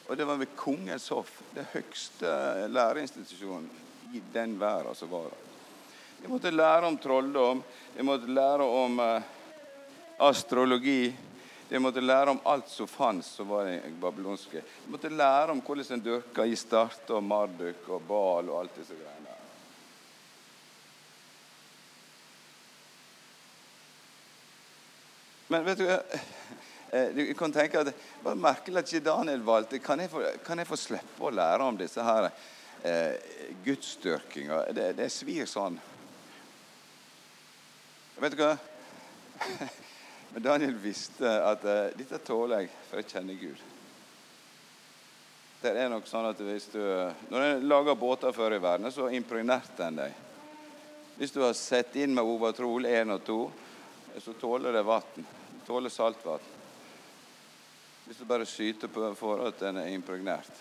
Og 0.07 0.17
det 0.19 0.27
var 0.29 0.37
ved 0.37 0.53
kongens 0.59 1.09
hoff, 1.09 1.41
det 1.55 1.65
høgste 1.73 2.29
læreinstitusjonen 2.69 3.71
i 4.15 4.21
den 4.35 4.59
verden 4.61 4.95
som 4.95 5.11
var 5.11 5.31
der. 5.31 5.47
De 6.21 6.29
måtte 6.29 6.51
lære 6.51 6.87
om 6.87 6.99
trolldom, 6.99 7.63
de 7.97 8.05
måtte 8.07 8.31
lære 8.31 8.67
om 8.83 9.01
uh, 9.01 9.23
astrologi. 10.29 11.15
De 11.69 11.81
måtte 11.83 12.01
lære 12.05 12.31
om 12.31 12.41
alt 12.47 12.69
som 12.71 12.87
fantes 12.87 13.33
som 13.39 13.49
var 13.51 13.67
i 13.73 13.81
babylonske. 14.01 14.63
De 14.85 14.93
måtte 14.93 15.11
lære 15.11 15.55
om 15.55 15.63
hvordan 15.65 15.97
en 15.97 16.05
dyrka 16.05 16.47
i 16.47 16.57
Start 16.57 17.11
og 17.11 17.25
Marduk 17.25 17.89
og 17.89 18.05
Bal 18.07 18.53
og 18.53 18.61
alt 18.61 18.79
disse 18.79 18.95
greiene. 18.95 19.35
Men 25.49 25.65
vet 25.65 25.79
du 25.79 25.91
Eh, 26.91 27.09
du 27.15 27.35
kan 27.35 27.53
tenke 27.53 27.81
at 27.81 27.89
det 27.91 27.95
var 28.23 28.39
Merkelig 28.39 28.79
at 28.81 28.93
ikke 28.93 29.05
Daniel 29.09 29.43
valgte 29.45 29.81
kan 29.83 30.01
jeg, 30.01 30.11
få, 30.11 30.23
kan 30.47 30.61
jeg 30.63 30.69
få 30.69 30.79
slippe 30.79 31.25
å 31.27 31.33
lære 31.35 31.67
om 31.67 31.79
disse 31.79 32.03
her 32.03 32.29
eh, 32.87 33.17
gudsdyrkinga? 33.65 34.61
Det, 34.77 34.93
det 34.99 35.09
svir 35.11 35.49
sånn. 35.51 35.81
Vet 38.23 38.37
du 38.37 38.43
hva? 38.45 38.55
Men 40.33 40.45
Daniel 40.45 40.79
visste 40.79 41.33
at 41.43 41.67
eh, 41.67 41.97
dette 41.99 42.23
tåler 42.25 42.65
jeg, 42.65 42.73
for 42.87 43.03
jeg 43.03 43.11
kjenner 43.11 43.41
Gud. 43.41 43.67
Det 45.61 45.73
er 45.75 45.91
nok 45.91 46.07
sånn 46.07 46.29
at 46.29 46.41
hvis 46.45 46.69
du, 46.71 46.81
Når 47.33 47.43
en 47.43 47.65
lager 47.67 47.97
båter 47.99 48.35
før 48.37 48.55
i 48.55 48.63
verden, 48.63 48.93
så 48.95 49.09
impregnerte 49.11 49.89
en 49.89 50.03
deg. 50.05 50.25
Hvis 51.17 51.33
du 51.33 51.41
har 51.43 51.57
sett 51.57 51.97
inn 51.99 52.15
med 52.15 52.29
Ovatrol 52.29 52.87
1 52.87 53.11
og 53.17 53.23
2, 53.27 53.39
så 54.23 54.33
tåler 54.33 54.73
det 54.73 54.83
vann. 54.83 55.27
Tåler 55.67 55.91
saltvann. 55.91 56.45
Hvis 58.07 58.19
du 58.19 58.25
bare 58.25 58.47
skyter 58.47 58.89
på 58.89 59.09
for 59.19 59.43
at 59.49 59.59
den 59.61 59.81
er 59.83 59.91
impregnert. 59.91 60.53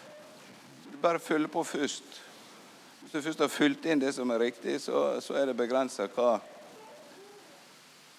Så 0.84 0.92
du 0.92 0.98
bare 0.98 1.20
fyller 1.20 1.48
på 1.48 1.64
først. 1.64 2.22
Hvis 3.02 3.12
du 3.12 3.22
først 3.22 3.40
har 3.46 3.54
fylt 3.54 3.86
inn 3.86 4.02
det 4.02 4.16
som 4.16 4.32
er 4.34 4.42
riktig, 4.48 4.80
så, 4.82 5.22
så 5.22 5.38
er 5.38 5.52
det 5.52 5.58
begrensa 5.58 6.08
hva 6.10 6.40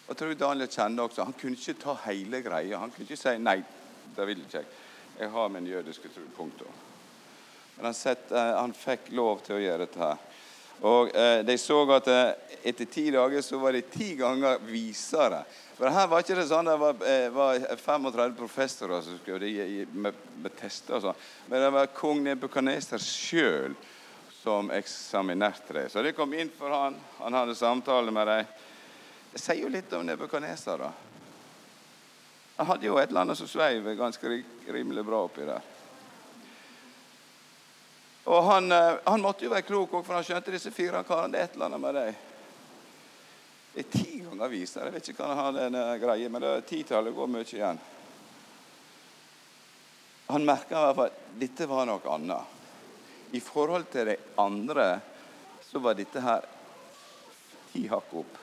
Jeg 0.06 0.16
tror 0.16 0.34
Daniel 0.38 0.70
kjente 0.70 1.02
også 1.02 1.24
Han 1.26 1.34
kunne 1.34 1.58
ikke 1.58 1.80
ta 1.82 1.96
hele 2.04 2.40
greia. 2.40 2.78
Han 2.78 2.90
kunne 2.94 3.08
ikke 3.08 3.18
si 3.18 3.38
'nei, 3.38 3.58
det 4.16 4.26
vil 4.26 4.44
ikke 4.44 4.58
jeg'. 4.60 4.74
Jeg 5.18 5.30
har 5.30 5.48
min 5.48 5.66
jødiske 5.66 6.08
tro. 6.08 6.22
Punktum. 6.36 6.70
Men 7.76 7.84
han, 7.84 7.94
sett, 7.94 8.30
eh, 8.32 8.56
han, 8.60 8.72
fikk 8.72 9.10
lov 9.10 9.40
til 9.44 9.56
å 9.56 9.60
gjøre 9.60 9.84
dette 9.84 10.00
her. 10.00 10.20
Og 10.80 11.14
eh, 11.16 11.40
De 11.46 11.56
så 11.58 11.78
at 11.96 12.08
eh, 12.12 12.58
etter 12.66 12.88
ti 12.90 13.08
dager 13.14 13.42
så 13.44 13.58
var 13.58 13.72
de 13.72 13.82
ti 13.86 14.14
ganger 14.18 14.58
visere. 14.66 15.44
For 15.76 15.92
her 15.92 16.08
var 16.08 16.24
ikke 16.24 16.38
det 16.38 16.46
sånn 16.48 16.68
det 16.68 16.76
var, 16.80 17.02
eh, 17.04 17.28
var 17.32 17.60
35 17.76 18.36
professorer 18.38 19.04
som 19.04 19.18
skulle 19.20 19.86
med, 19.92 20.22
med 20.42 20.56
tester 20.58 20.98
og 20.98 21.04
sånn. 21.04 21.24
Men 21.50 21.62
det 21.64 21.72
var 21.74 21.92
kong 21.96 22.22
Nebukadneser 22.24 23.02
sjøl 23.02 23.76
som 24.40 24.70
eksaminerte 24.72 25.76
dem. 25.76 25.90
Så 25.92 26.04
de 26.04 26.14
kom 26.16 26.32
inn 26.34 26.52
for 26.54 26.72
han, 26.72 26.96
han 27.18 27.36
hadde 27.36 27.56
samtale 27.58 28.14
med 28.14 28.30
dem. 28.30 28.54
Det 29.32 29.42
sier 29.42 29.62
jo 29.64 29.72
litt 29.72 29.92
om 29.96 30.06
Nebukadneser, 30.06 30.80
da. 30.80 30.92
Han 32.56 32.70
hadde 32.70 32.88
jo 32.88 32.96
et 32.96 33.10
eller 33.10 33.26
annet 33.26 33.36
som 33.36 33.48
sveiv 33.50 33.88
ganske 33.98 34.38
rimelig 34.72 35.04
bra 35.04 35.26
oppi 35.26 35.44
der. 35.44 35.75
Og 38.26 38.42
han, 38.42 38.72
eh, 38.72 38.94
han 39.04 39.22
måtte 39.22 39.44
jo 39.46 39.52
være 39.52 39.62
klok, 39.62 39.92
for 40.02 40.16
han 40.18 40.24
skjønte 40.26 40.50
disse 40.50 40.72
fire 40.74 41.04
karene. 41.06 41.32
Det 41.32 41.38
er 41.38 41.44
et 41.46 41.54
eller 41.54 41.68
annet 41.70 41.80
med 41.80 41.94
dem. 41.94 42.14
Det 43.74 43.84
er 43.84 43.92
ti 43.92 44.18
ganger 44.24 44.50
viser. 44.50 44.88
Jeg 44.88 44.96
vet 44.96 45.10
ikke 45.12 45.22
hva 45.22 45.28
han 45.30 45.42
har 45.44 45.52
den 45.60 45.78
eh, 45.78 45.92
greia, 46.02 46.30
men 46.32 46.42
det 46.42 46.50
er 46.50 46.66
titallet 46.66 47.14
går 47.14 47.30
mye 47.30 47.46
igjen. 47.46 47.78
Han 50.26 50.48
merka 50.48 50.74
i 50.74 50.86
hvert 50.88 50.98
fall 50.98 51.12
at 51.12 51.38
dette 51.38 51.68
var 51.70 51.86
noe 51.86 52.14
annet. 52.16 52.54
I 53.30 53.42
forhold 53.42 53.86
til 53.92 54.10
de 54.10 54.16
andre 54.42 54.88
så 55.68 55.78
var 55.82 55.94
dette 55.94 56.22
her 56.22 56.50
ti 57.70 57.86
hakk 57.90 58.14
opp. 58.22 58.42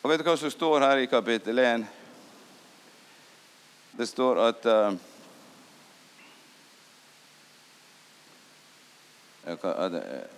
Og 0.00 0.08
Vet 0.10 0.20
du 0.20 0.28
hva 0.28 0.36
som 0.40 0.52
står 0.52 0.84
her 0.84 1.00
i 1.00 1.08
kapittel 1.08 1.60
1? 1.60 1.86
Det 3.96 4.08
står 4.08 4.40
at 4.44 4.68
uh, 4.68 4.92
er? 9.50 10.28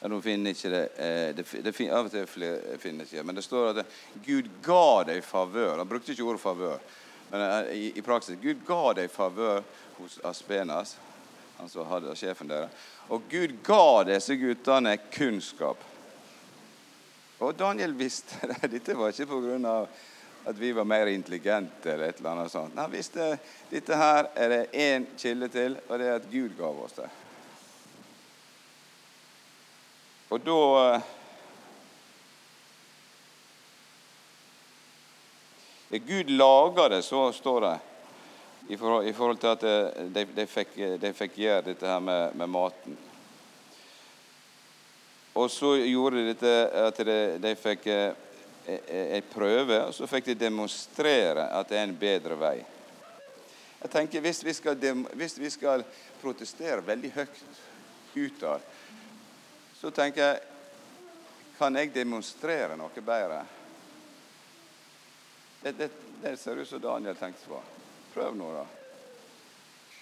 Ja, 0.00 0.08
nå 0.08 0.20
finner 0.24 0.54
ikke 0.54 0.70
det, 0.72 0.84
det, 1.36 1.44
det, 1.52 1.74
det 1.76 1.88
Av 1.92 2.06
og 2.08 2.14
til 2.14 2.28
finner 2.80 3.04
ikke 3.04 3.24
men 3.26 3.36
det 3.36 3.44
står 3.44 3.82
at 3.82 3.98
Gud 4.24 4.48
ga 4.64 5.04
deg 5.10 5.20
favør. 5.24 5.76
Han 5.82 5.88
brukte 5.88 6.14
ikke 6.14 6.24
ordet 6.24 6.40
favør, 6.40 6.78
men 7.30 7.44
eh, 7.44 7.72
i, 7.76 7.84
i 8.00 8.04
praksis 8.04 8.40
Gud 8.40 8.64
ga 8.66 8.94
deg 8.96 9.12
favør 9.12 9.60
hos 9.98 10.16
Aspenas, 10.24 10.96
han 11.58 11.68
som 11.68 11.88
hadde 11.90 12.16
sjefen 12.16 12.48
deres. 12.48 12.72
Og 13.12 13.28
Gud 13.28 13.58
ga 13.66 14.04
disse 14.08 14.36
guttene 14.40 14.96
kunnskap. 15.12 15.84
Og 17.40 17.52
Daniel 17.58 17.92
visste 17.96 18.40
det. 18.50 18.72
Dette 18.78 18.96
var 18.96 19.12
ikke 19.12 19.28
pga. 19.28 19.76
At 20.44 20.56
vi 20.56 20.72
var 20.72 20.84
mer 20.84 21.06
intelligente 21.06 21.92
eller 21.92 22.08
et 22.08 22.18
eller 22.18 22.30
annet 22.30 22.52
sånt. 22.52 22.76
Han 22.76 22.92
visste 22.92 23.36
dette 23.70 23.96
her 23.96 24.30
er 24.34 24.48
det 24.48 24.62
én 24.72 25.06
kilde 25.18 25.48
til, 25.52 25.76
og 25.88 25.98
det 25.98 26.06
er 26.08 26.20
at 26.20 26.30
Gud 26.32 26.56
gav 26.58 26.84
oss 26.84 26.96
det. 26.96 27.08
Og 30.30 30.40
da 30.46 30.60
ja, 35.90 35.98
Gud 36.06 36.30
laga 36.30 36.88
det, 36.88 37.02
så 37.02 37.32
står 37.32 37.60
det, 37.60 37.78
i 38.68 38.76
forhold, 38.76 39.06
i 39.06 39.12
forhold 39.12 39.38
til 39.42 39.48
at 39.48 39.64
de, 40.14 40.26
de, 40.36 40.46
fikk, 40.46 40.76
de, 41.02 41.12
fikk, 41.14 41.38
gjøre 41.42 41.64
dette 41.72 41.86
her 41.86 41.98
med, 41.98 42.36
med 42.38 42.46
maten. 42.46 42.98
Og 45.34 45.50
så 45.50 45.74
gjorde 45.82 46.20
de 46.20 46.28
dette 46.30 46.52
at 46.78 47.00
de, 47.06 47.18
de 47.42 47.54
fikk 47.58 47.88
eh, 48.66 49.22
prøve, 49.32 49.84
og 49.86 49.94
så 49.94 50.08
fikk 50.10 50.32
de 50.32 50.38
demonstrere 50.46 51.48
at 51.56 51.68
det 51.68 51.78
er 51.78 51.88
en 51.88 51.96
bedre 51.96 52.36
vei. 52.40 52.58
Jeg 53.80 53.90
tenker 53.90 54.20
Hvis 54.20 54.44
vi 54.44 54.52
skal, 54.52 54.76
hvis 55.16 55.38
vi 55.38 55.50
skal 55.50 55.84
protestere 56.20 56.84
veldig 56.84 57.12
høyt 57.14 57.38
utad 58.14 58.66
så 59.80 59.90
tenker 59.90 60.20
jeg 60.26 60.40
Kan 61.58 61.76
jeg 61.76 61.92
demonstrere 61.92 62.76
noe 62.76 63.02
bedre? 63.04 63.42
Det, 65.60 65.72
det, 65.76 65.88
det 66.22 66.36
ser 66.40 66.56
ut 66.56 66.68
som 66.68 66.80
Daniel 66.80 67.16
tenkte 67.20 67.50
på. 67.50 67.58
Prøv 68.14 68.36
nå, 68.36 68.46
da. 68.54 68.62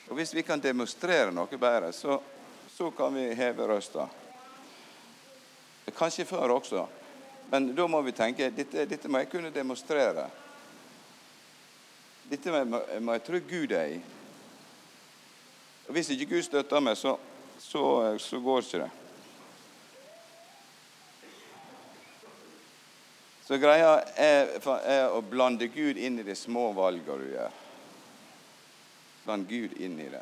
Og 0.06 0.14
Hvis 0.14 0.30
vi 0.36 0.44
kan 0.46 0.62
demonstrere 0.62 1.34
noe 1.34 1.58
bedre, 1.58 1.90
så, 1.92 2.20
så 2.70 2.92
kan 2.94 3.10
vi 3.18 3.24
heve 3.34 3.66
røsta. 3.66 4.06
Kanskje 5.98 6.28
før 6.30 6.54
også. 6.60 6.84
Men 7.50 7.74
da 7.74 7.86
må 7.88 8.02
vi 8.04 8.12
tenke 8.12 8.50
dette, 8.52 8.84
dette 8.88 9.08
må 9.08 9.22
jeg 9.22 9.30
kunne 9.32 9.52
demonstrere. 9.54 10.26
Dette 12.28 12.52
må, 12.52 12.80
må 13.00 13.16
jeg 13.16 13.24
tro 13.24 13.40
Gud 13.48 13.72
er 13.72 13.94
i. 13.96 14.00
Og 15.88 15.94
Hvis 15.96 16.10
ikke 16.12 16.34
Gud 16.34 16.42
støtter 16.44 16.84
meg, 16.84 16.98
så, 17.00 17.14
så, 17.58 17.82
så 18.20 18.40
går 18.44 18.66
ikke 18.66 18.82
det. 18.82 18.90
Så 23.48 23.56
greia 23.56 23.94
er, 24.20 24.50
er, 24.84 25.06
å 25.08 25.22
blande 25.24 25.70
Gud 25.72 25.96
inn 25.96 26.18
i 26.20 26.26
de 26.26 26.34
små 26.36 26.66
valgene 26.76 27.22
du 27.22 27.30
gjør. 27.32 27.54
Blande 29.24 29.48
Gud 29.48 29.78
inn 29.80 29.94
i 30.04 30.10
det. 30.12 30.20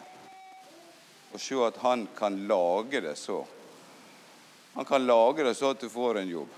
Og 1.35 1.43
se 1.43 1.59
at 1.67 1.83
han 1.83 2.07
kan 2.15 2.39
lage 2.47 3.03
det 3.03 3.17
så. 3.19 3.41
Han 4.77 4.87
kan 4.87 5.03
lage 5.11 5.43
det 5.43 5.57
så 5.59 5.73
at 5.75 5.83
du 5.83 5.91
får 5.91 6.21
en 6.23 6.31
jobb. 6.31 6.55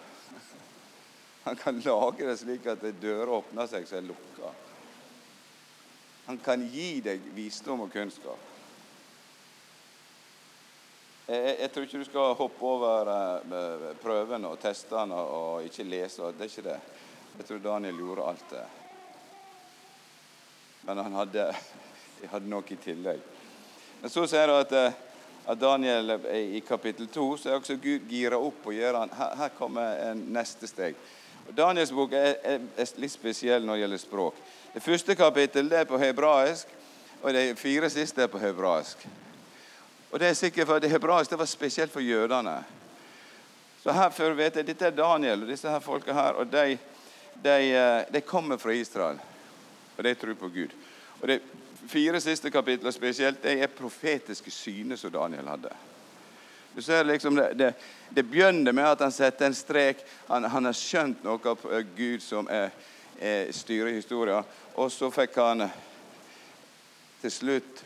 Han 1.48 1.56
kan 1.56 1.80
lage 1.80 2.26
det 2.26 2.36
slik 2.36 2.66
at 2.68 2.82
dører 3.00 3.30
åpner 3.32 3.64
seg 3.70 3.86
så 3.88 3.96
er 3.96 4.02
lukka. 4.04 4.50
Han 6.26 6.36
kan 6.44 6.60
gi 6.68 6.98
deg 7.00 7.22
visdom 7.32 7.86
og 7.86 7.92
kunnskap. 7.94 8.42
Jeg, 11.24 11.54
jeg, 11.54 11.70
tror 11.72 11.86
ikke 11.86 12.00
du 12.02 12.04
skal 12.04 12.34
hoppe 12.36 12.68
over 12.68 13.08
uh, 13.48 13.86
prøvene 14.02 14.50
og 14.52 14.60
testene 14.60 15.16
og 15.16 15.64
ikke 15.64 15.86
lese. 15.88 16.28
Det 16.36 16.44
er 16.44 16.52
ikke 16.52 16.64
det. 16.66 16.76
Jeg 17.38 17.48
tror 17.48 17.62
Daniel 17.64 18.02
gjorde 18.02 18.26
alt 18.28 18.52
det. 18.52 18.64
Men 20.84 21.00
han 21.06 21.16
hadde, 21.22 21.46
hadde 22.34 22.50
noe 22.52 22.74
i 22.76 22.76
tillegg. 22.82 23.22
Men 24.02 24.12
så 24.12 24.26
ser 24.28 24.52
du 24.52 24.58
at, 24.58 24.74
uh, 24.76 24.98
at 25.48 25.62
Daniel 25.64 26.18
i 26.28 26.60
kapittel 26.60 27.08
2 27.08 27.30
så 27.38 27.54
er 27.54 27.56
også 27.62 27.78
Gud 27.80 28.04
gira 28.12 28.36
opp 28.36 28.68
og 28.68 28.76
gjør 28.76 29.00
han, 29.00 29.16
her, 29.16 29.32
her 29.46 29.56
kommer 29.56 29.96
en 30.10 30.26
neste 30.36 30.68
steg. 30.68 31.00
Daniels 31.56 31.92
bok 31.92 32.12
er, 32.12 32.34
er, 32.44 32.90
litt 33.00 33.12
spesiell 33.12 33.64
når 33.64 33.74
det 33.74 33.82
gjelder 33.82 34.02
språk. 34.02 34.40
Det 34.74 34.82
første 34.84 35.14
kapittelet 35.16 35.80
er 35.80 35.88
på 35.88 35.98
hebraisk, 36.00 36.68
og 37.22 37.32
de 37.34 37.54
fire 37.58 37.90
siste 37.90 38.22
er 38.22 38.30
på 38.30 38.40
hebraisk. 38.42 39.06
Og 40.10 40.20
det 40.20 40.28
er 40.28 40.36
sikkert 40.38 40.68
for 40.68 40.80
det 40.80 40.90
hebraiske 40.92 41.38
var 41.38 41.48
spesielt 41.48 41.92
for 41.92 42.04
jødene. 42.04 42.60
Så 43.82 43.92
her 43.92 44.10
før 44.10 44.36
vet 44.36 44.56
jeg, 44.56 44.66
Dette 44.66 44.86
er 44.86 44.96
Daniel 44.96 45.42
og 45.42 45.50
disse 45.50 45.70
her 45.70 45.80
folka 45.80 46.12
her. 46.12 46.32
og 46.32 46.52
de, 46.52 46.78
de, 47.44 47.56
eh, 47.72 48.04
de, 48.12 48.20
kommer 48.20 48.56
fra 48.56 48.72
Israel, 48.72 49.18
og 49.96 50.04
de 50.04 50.14
tror 50.14 50.34
på 50.34 50.48
Gud. 50.48 50.74
Og 51.20 51.28
De 51.28 51.40
fire 51.88 52.20
siste 52.20 52.50
kapitlene 52.50 52.92
spesielt, 52.92 53.42
det 53.42 53.62
er 53.62 53.66
profetiske 53.66 54.50
syner 54.50 54.96
som 54.96 55.12
Daniel 55.12 55.48
hadde. 55.48 55.70
Du 56.78 56.82
ser 56.82 57.04
liksom 57.04 57.34
Det, 57.34 57.48
det, 57.58 57.72
det 58.14 58.22
begynner 58.22 58.72
med 58.72 58.86
at 58.86 59.00
han 59.02 59.12
setter 59.12 59.50
en 59.50 59.54
strek. 59.54 60.04
Han, 60.28 60.44
han 60.46 60.70
har 60.70 60.76
skjønt 60.78 61.24
noe 61.26 61.50
av 61.50 61.64
Gud 61.96 62.22
som 62.22 62.46
er, 62.46 62.70
er 63.18 63.50
styrer 63.50 63.96
historien. 63.96 64.46
Og 64.78 64.92
så 64.94 65.10
fikk 65.10 65.40
han 65.42 65.66
til 67.18 67.34
slutt 67.34 67.82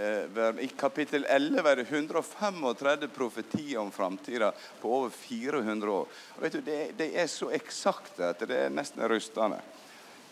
Eh, 0.00 0.58
I 0.58 0.66
kapittel 0.66 1.24
11 1.28 1.70
er 1.70 1.76
det 1.76 1.86
135 1.90 3.08
profetier 3.14 3.78
om 3.78 3.90
framtida 3.90 4.52
på 4.80 4.94
over 4.96 5.10
400 5.10 5.90
år. 5.90 6.06
Og 6.36 6.42
vet 6.42 6.52
du, 6.52 6.60
det, 6.64 6.90
det 6.96 7.10
er 7.14 7.26
så 7.30 7.50
eksakte 7.52 8.32
at 8.32 8.42
det 8.48 8.62
er 8.64 8.74
nesten 8.74 9.06
rustende. 9.06 9.62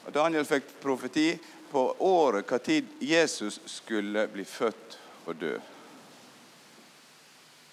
Og 0.07 0.15
Daniel 0.15 0.47
fikk 0.49 0.79
profeti 0.83 1.31
på 1.71 1.85
året 1.99 2.51
når 2.51 2.95
Jesus 3.05 3.61
skulle 3.71 4.27
bli 4.33 4.45
født 4.45 4.99
og 5.27 5.37
dø. 5.37 5.59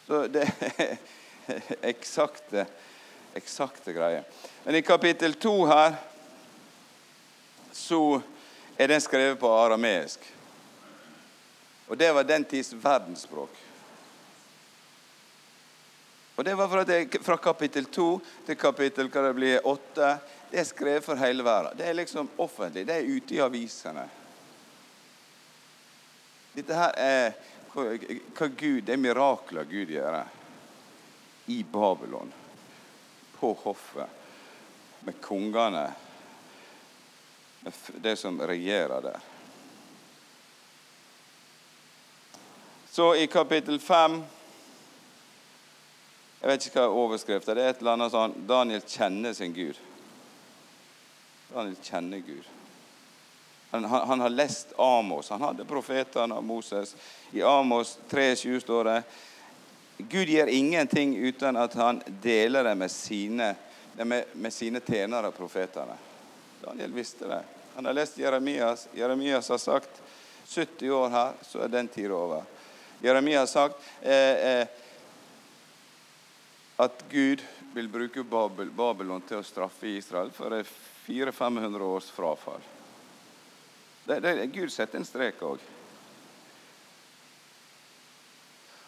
Så 0.07 0.27
det 0.27 0.45
er 0.77 0.97
eksakte, 1.91 2.65
eksakte 3.33 3.93
greier. 3.93 4.23
Men 4.63 4.75
i 4.75 4.85
kapittel 4.85 5.33
2 5.33 5.55
her 5.69 5.95
så 7.75 8.21
er 8.77 8.87
den 8.91 9.01
skrevet 9.01 9.39
på 9.39 9.51
arameisk. 9.51 10.19
Og 11.87 11.97
det 11.97 12.11
var 12.13 12.23
den 12.23 12.45
tids 12.45 12.73
verdensspråk. 12.73 13.61
Og 16.35 16.45
det 16.45 16.55
var 16.55 16.67
fra, 16.67 16.83
det, 16.83 17.17
fra 17.23 17.37
kapittel 17.37 17.85
2 17.85 18.07
til 18.47 18.57
kapittel 18.59 19.09
hva 19.09 19.21
det 19.27 19.35
blir, 19.37 19.59
8. 19.63 20.09
Det 20.51 20.59
er 20.59 20.67
skrevet 20.67 21.05
for 21.05 21.19
hele 21.19 21.45
verden. 21.45 21.77
Det 21.77 21.87
er 21.87 21.95
liksom 21.95 22.29
offentlig. 22.37 22.83
Det 22.87 22.95
er 22.95 23.07
ute 23.07 23.37
i 23.37 23.43
avisene. 23.43 24.03
Dette 26.55 26.75
her 26.75 26.91
er 26.99 27.31
hva, 27.75 27.91
hva 28.37 28.47
Gud, 28.47 28.89
er 28.89 28.99
mirakler 29.01 29.67
Gud 29.69 29.91
gjør 29.91 30.21
i 31.51 31.61
Babylon. 31.63 32.31
På 33.35 33.53
hoffet. 33.63 34.09
Med 35.05 35.19
kongene. 35.21 35.85
Med 37.59 37.73
det 38.01 38.15
som 38.15 38.41
regjerer 38.41 39.01
der. 39.01 39.19
Så 42.95 43.15
i 43.15 43.27
kapittel 43.27 43.79
fem 43.79 44.21
Jeg 46.39 46.47
vet 46.47 46.65
ikke 46.67 46.83
hva 46.85 46.99
overskriften 47.01 47.51
er. 47.51 47.57
Det 47.57 47.63
er 47.63 47.73
et 47.73 47.79
eller 47.81 47.95
annet 47.97 48.13
sånn 48.13 48.35
Daniel 48.47 48.83
kjenner 48.85 49.33
sin 49.33 49.53
Gud. 49.55 49.79
Daniel 51.49 51.79
kjenner 51.81 52.21
Gud. 52.21 52.54
Han, 53.75 53.85
han, 53.85 54.07
han, 54.07 54.19
har 54.19 54.29
lest 54.29 54.73
Amos. 54.77 55.29
Han 55.29 55.41
hadde 55.41 55.65
profetene 55.65 56.35
av 56.35 56.43
Moses. 56.43 56.95
I 57.31 57.41
Amos 57.43 57.97
3,7 58.09 58.59
står 58.59 58.83
det 58.83 59.01
Gud 59.97 60.29
gjør 60.29 60.47
ingenting 60.47 61.15
uten 61.17 61.55
at 61.55 61.73
han 61.79 62.01
deler 62.21 62.63
det 62.63 62.75
med 62.75 62.91
sine, 62.91 63.55
med, 63.95 64.31
med 64.33 64.53
sine 64.53 64.79
tjenere, 64.83 65.31
profetene. 65.31 65.95
Daniel 66.63 66.91
visste 66.91 67.27
det. 67.27 67.41
Han 67.75 67.85
har 67.85 67.93
lest 67.93 68.17
Jeremias. 68.17 68.87
Jeremias 68.93 69.49
har 69.49 69.57
sagt 69.57 70.01
70 70.45 70.91
år 70.91 71.09
her, 71.09 71.33
så 71.41 71.63
er 71.63 71.71
den 71.71 71.87
tida 71.87 72.15
over. 72.15 72.43
Jeremia 73.01 73.39
har 73.39 73.47
sagt 73.51 73.79
eh, 74.01 74.35
eh, 74.51 74.67
at 76.75 77.03
Gud 77.09 77.43
vil 77.73 77.91
bruke 77.91 78.23
Babylon 78.23 79.23
til 79.27 79.39
å 79.39 79.47
straffe 79.47 79.87
Israel 79.95 80.31
for 80.35 80.63
400-500 81.07 81.91
års 81.91 82.11
frafall. 82.11 82.74
Det, 84.05 84.19
det, 84.19 84.33
Gud 84.53 84.71
setter 84.71 85.01
en 85.01 85.07
strek 85.07 85.41
òg. 85.45 85.61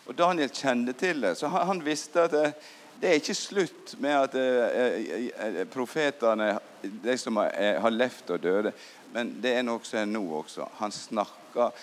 Og 0.08 0.16
Daniel 0.16 0.52
kjente 0.54 0.94
til 0.96 1.24
det, 1.26 1.36
så 1.36 1.50
han, 1.52 1.66
han 1.74 1.84
visste 1.84 2.28
at 2.28 2.36
det, 2.36 2.52
det, 3.02 3.10
er 3.10 3.20
ikke 3.20 3.36
slutt 3.36 3.96
med 4.00 4.16
at 4.16 4.38
eh, 4.40 5.28
eh 5.28 5.58
profetene, 5.74 6.54
de 6.82 7.18
som 7.18 7.42
har, 7.42 7.52
har 7.82 7.94
levd 7.94 8.32
og 8.38 8.44
døde, 8.44 8.74
men 9.14 9.34
det 9.42 9.58
er 9.58 9.66
noe 9.66 10.06
nå 10.06 10.24
også. 10.40 10.70
Han 10.80 10.94
snakker 10.94 11.74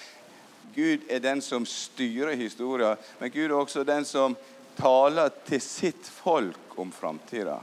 Gud 0.75 1.05
er 1.09 1.21
den 1.21 1.43
som 1.43 1.67
styrer 1.67 2.35
historien, 2.35 2.97
men 3.19 3.31
Gud 3.31 3.51
er 3.51 3.59
også 3.59 3.85
den 3.85 4.05
som 4.05 4.35
taler 4.77 5.31
til 5.47 5.61
sitt 5.63 6.07
folk 6.09 6.79
om 6.81 6.91
framtida. 6.93 7.61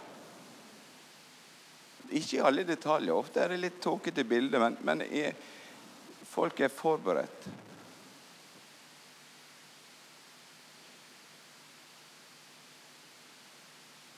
Ikke 2.11 2.37
i 2.37 2.43
alle 2.43 2.63
detaljer. 2.67 3.15
Ofte 3.15 3.41
er 3.43 3.53
det 3.53 3.61
litt 3.63 3.81
tåkete 3.83 4.23
bilder, 4.27 4.59
men, 4.63 4.77
men 4.83 5.03
er, 5.07 5.35
folk 6.31 6.59
er 6.59 6.71
forberedt. 6.71 7.47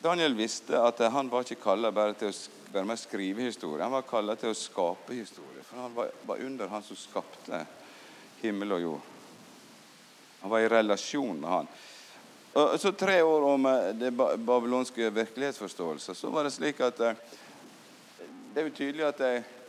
Daniel 0.03 0.35
visste 0.35 0.75
at 0.83 0.99
han 0.99 1.29
var 1.31 1.45
ikke 1.45 1.63
kalla 1.63 1.91
bare 1.95 2.13
til 2.19 2.33
å 2.33 2.35
være 2.73 2.87
med 2.89 2.99
å 2.99 3.01
skrive 3.01 3.45
historie. 3.47 3.85
Han 3.85 3.95
var 3.95 4.03
kalla 4.03 4.35
til 4.35 4.51
å 4.51 4.57
skape 4.57 5.15
historie. 5.15 5.63
For 5.63 5.79
han 5.79 5.95
var, 5.95 6.41
under 6.43 6.67
han 6.73 6.83
som 6.83 6.99
skapte 6.99 7.61
himmel 8.41 8.75
og 8.75 8.83
jord. 8.83 9.09
Han 10.41 10.51
var 10.51 10.65
i 10.65 10.69
relasjon 10.73 11.39
med 11.39 11.49
han. 11.49 11.71
Og 12.59 12.75
så 12.83 12.91
Tre 12.91 13.21
år 13.23 13.47
om 13.47 13.65
eh, 13.65 13.93
det 13.97 14.11
babylonske 14.13 15.07
virkelighetsforståelsen, 15.09 16.19
så 16.19 16.29
var 16.29 16.45
det 16.45 16.51
slik 16.53 16.83
at 16.85 16.99
eh, 16.99 17.21
Det 18.53 18.61
er 18.61 18.67
jo 18.67 18.75
tydelig 18.77 19.07
at 19.07 19.23
det, 19.23 19.31
eh, 19.39 19.62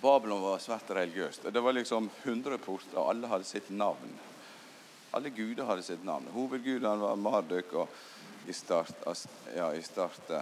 Babylon 0.00 0.42
var 0.42 0.62
svært 0.62 0.90
religiøst. 0.96 1.48
Det 1.52 1.60
var 1.60 1.76
liksom 1.76 2.10
100 2.22 2.58
porter, 2.58 2.96
og 2.98 3.10
alle 3.12 3.28
hadde 3.28 3.44
sitt 3.44 3.70
navn. 3.70 4.14
Alle 5.12 5.32
guder 5.34 5.66
hadde 5.68 5.82
sitt 5.82 6.04
navn. 6.06 6.28
Hovedgudene 6.32 6.96
var 7.02 7.18
Marduk 7.20 7.74
og 7.82 7.88
start, 8.54 9.04
ja, 9.56 9.72
i 9.74 9.82
start 9.82 10.32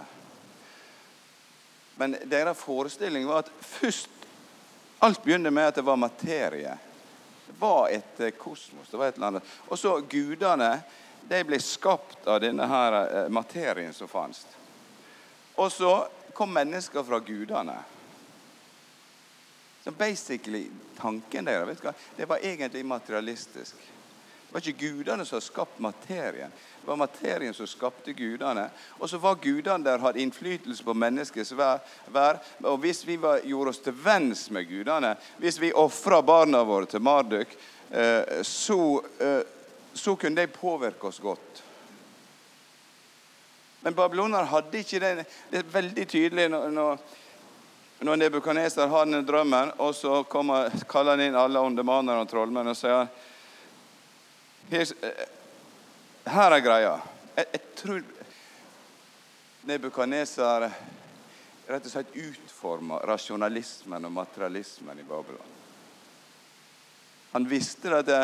Men 1.95 2.15
deres 2.23 2.57
forestilling 2.57 3.27
var 3.27 3.43
at 3.43 3.51
først 3.59 4.09
Alt 4.99 5.23
begynner 5.23 5.49
med 5.49 5.67
at 5.67 5.75
det 5.75 5.81
var 5.87 5.95
materie. 5.95 6.73
Det 7.47 7.53
var 7.59 7.87
et 7.87 8.19
eh, 8.19 8.29
kosmos. 8.35 8.89
det 8.91 8.97
var 8.97 9.07
et 9.07 9.15
eller 9.15 9.27
annet. 9.27 9.43
Og 9.67 9.79
så 9.79 9.93
gudene 10.01 10.81
de 11.29 11.39
ble 11.47 11.59
skapt 11.63 12.27
av 12.27 12.41
denne 12.43 12.67
her 12.67 12.97
eh, 12.99 13.29
materien 13.31 13.93
som 13.95 14.11
fantes. 14.11 14.43
Og 15.55 15.71
så 15.71 15.93
kom 16.35 16.51
mennesker 16.51 17.03
fra 17.07 17.21
gudene. 17.23 17.77
Så 19.83 19.91
basically, 19.91 20.67
tanken 20.97 21.45
der 21.45 21.75
det 22.15 22.25
var 22.25 22.39
egentlig 22.41 22.85
materialistisk. 22.85 23.75
Det 24.49 24.53
var 24.53 24.59
ikke 24.67 24.87
gudene 24.87 25.25
som 25.25 25.41
skapte 25.41 25.81
materien. 25.81 26.51
Det 26.81 26.87
var 26.87 26.95
materien 26.95 27.53
som 27.53 27.67
skapte 27.67 28.13
gudene. 28.13 28.69
Og 28.97 29.09
så 29.09 29.17
var 29.17 29.35
gudene 29.35 29.85
der 29.85 30.01
hadde 30.01 30.23
innflytelse 30.23 30.83
på 30.83 30.93
menneskets 30.93 31.53
vær. 31.53 32.39
Og 32.63 32.77
hvis 32.81 33.03
vi 33.05 33.19
var, 33.21 33.43
gjorde 33.45 33.69
oss 33.69 33.81
til 33.85 33.93
venns 33.93 34.47
med 34.49 34.65
gudene, 34.65 35.13
hvis 35.37 35.61
vi 35.61 35.69
ofra 35.69 36.23
barna 36.25 36.63
våre 36.65 36.89
til 36.89 37.01
Marduk, 37.05 37.53
eh, 37.91 38.41
så, 38.41 39.03
eh, 39.19 39.41
så 39.93 40.15
kunne 40.15 40.41
de 40.41 40.47
påvirke 40.47 41.07
oss 41.07 41.19
godt. 41.19 41.63
Men 43.81 43.93
babylonerne 43.93 44.49
hadde 44.49 44.77
ikke 44.81 44.99
den 44.99 45.25
Det 45.51 45.59
er 45.59 45.73
veldig 45.73 46.07
tydelig 46.07 46.49
når, 46.49 46.69
når 46.69 46.97
Nebukadneser 47.99 48.87
har 48.87 49.05
den 49.05 49.25
drømmen, 49.25 49.71
og 49.77 49.95
så 49.95 50.23
kommer, 50.23 50.71
kaller 50.87 51.17
han 51.17 51.25
inn 51.25 51.35
alle 51.35 51.59
åndemanere 51.59 52.23
og 52.23 52.29
trollmenn 52.31 52.71
og 52.71 52.77
sier 52.79 53.09
her, 54.69 54.93
her 56.29 56.55
er 56.55 56.63
greia. 56.63 56.93
Jeg, 57.35 57.45
jeg 57.51 57.61
tror 57.81 58.03
Nebukadneser 59.67 60.69
rett 61.69 61.85
og 61.85 61.91
slett 61.91 62.15
utforma 62.15 63.01
rasjonalismen 63.05 64.07
og 64.07 64.13
materialismen 64.15 65.01
i 65.01 65.05
Babylon. 65.05 65.57
Han 67.35 67.45
visste 67.49 67.91
at 67.93 68.07
det, 68.07 68.21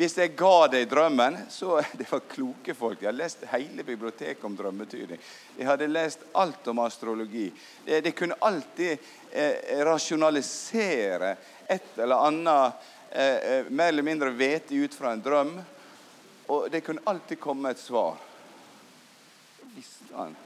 hvis 0.00 0.16
jeg 0.16 0.32
ga 0.38 0.68
deg 0.72 0.86
drømmen 0.88 1.36
så 1.52 1.78
Det 1.98 2.08
var 2.10 2.24
kloke 2.30 2.74
folk. 2.74 3.02
Jeg 3.02 3.10
hadde 3.10 3.22
lest 3.22 3.44
hele 3.52 3.84
biblioteket 3.84 4.44
om 4.48 4.56
drømmetydning. 4.56 5.20
De 5.56 5.66
hadde 5.68 5.90
lest 5.90 6.24
alt 6.32 6.70
om 6.72 6.80
astrologi. 6.82 7.50
De, 7.84 8.00
de 8.00 8.14
kunne 8.16 8.38
alltid 8.40 8.96
eh, 9.32 9.84
rasjonalisere 9.84 11.36
et 11.70 12.00
eller 12.00 12.26
annet 12.26 12.88
Eh, 13.12 13.34
eh, 13.34 13.64
mer 13.68 13.88
eller 13.88 14.02
mindre 14.02 14.30
vete 14.30 14.74
ut 14.74 14.94
fra 14.94 15.12
en 15.12 15.22
drøm. 15.22 15.60
Og 16.46 16.70
det 16.70 16.80
kunne 16.80 17.00
alltid 17.04 17.40
komme 17.40 17.70
et 17.70 17.78
svar. 17.78 18.16
Det 19.60 19.66
visste 19.74 20.14
han. 20.14 20.36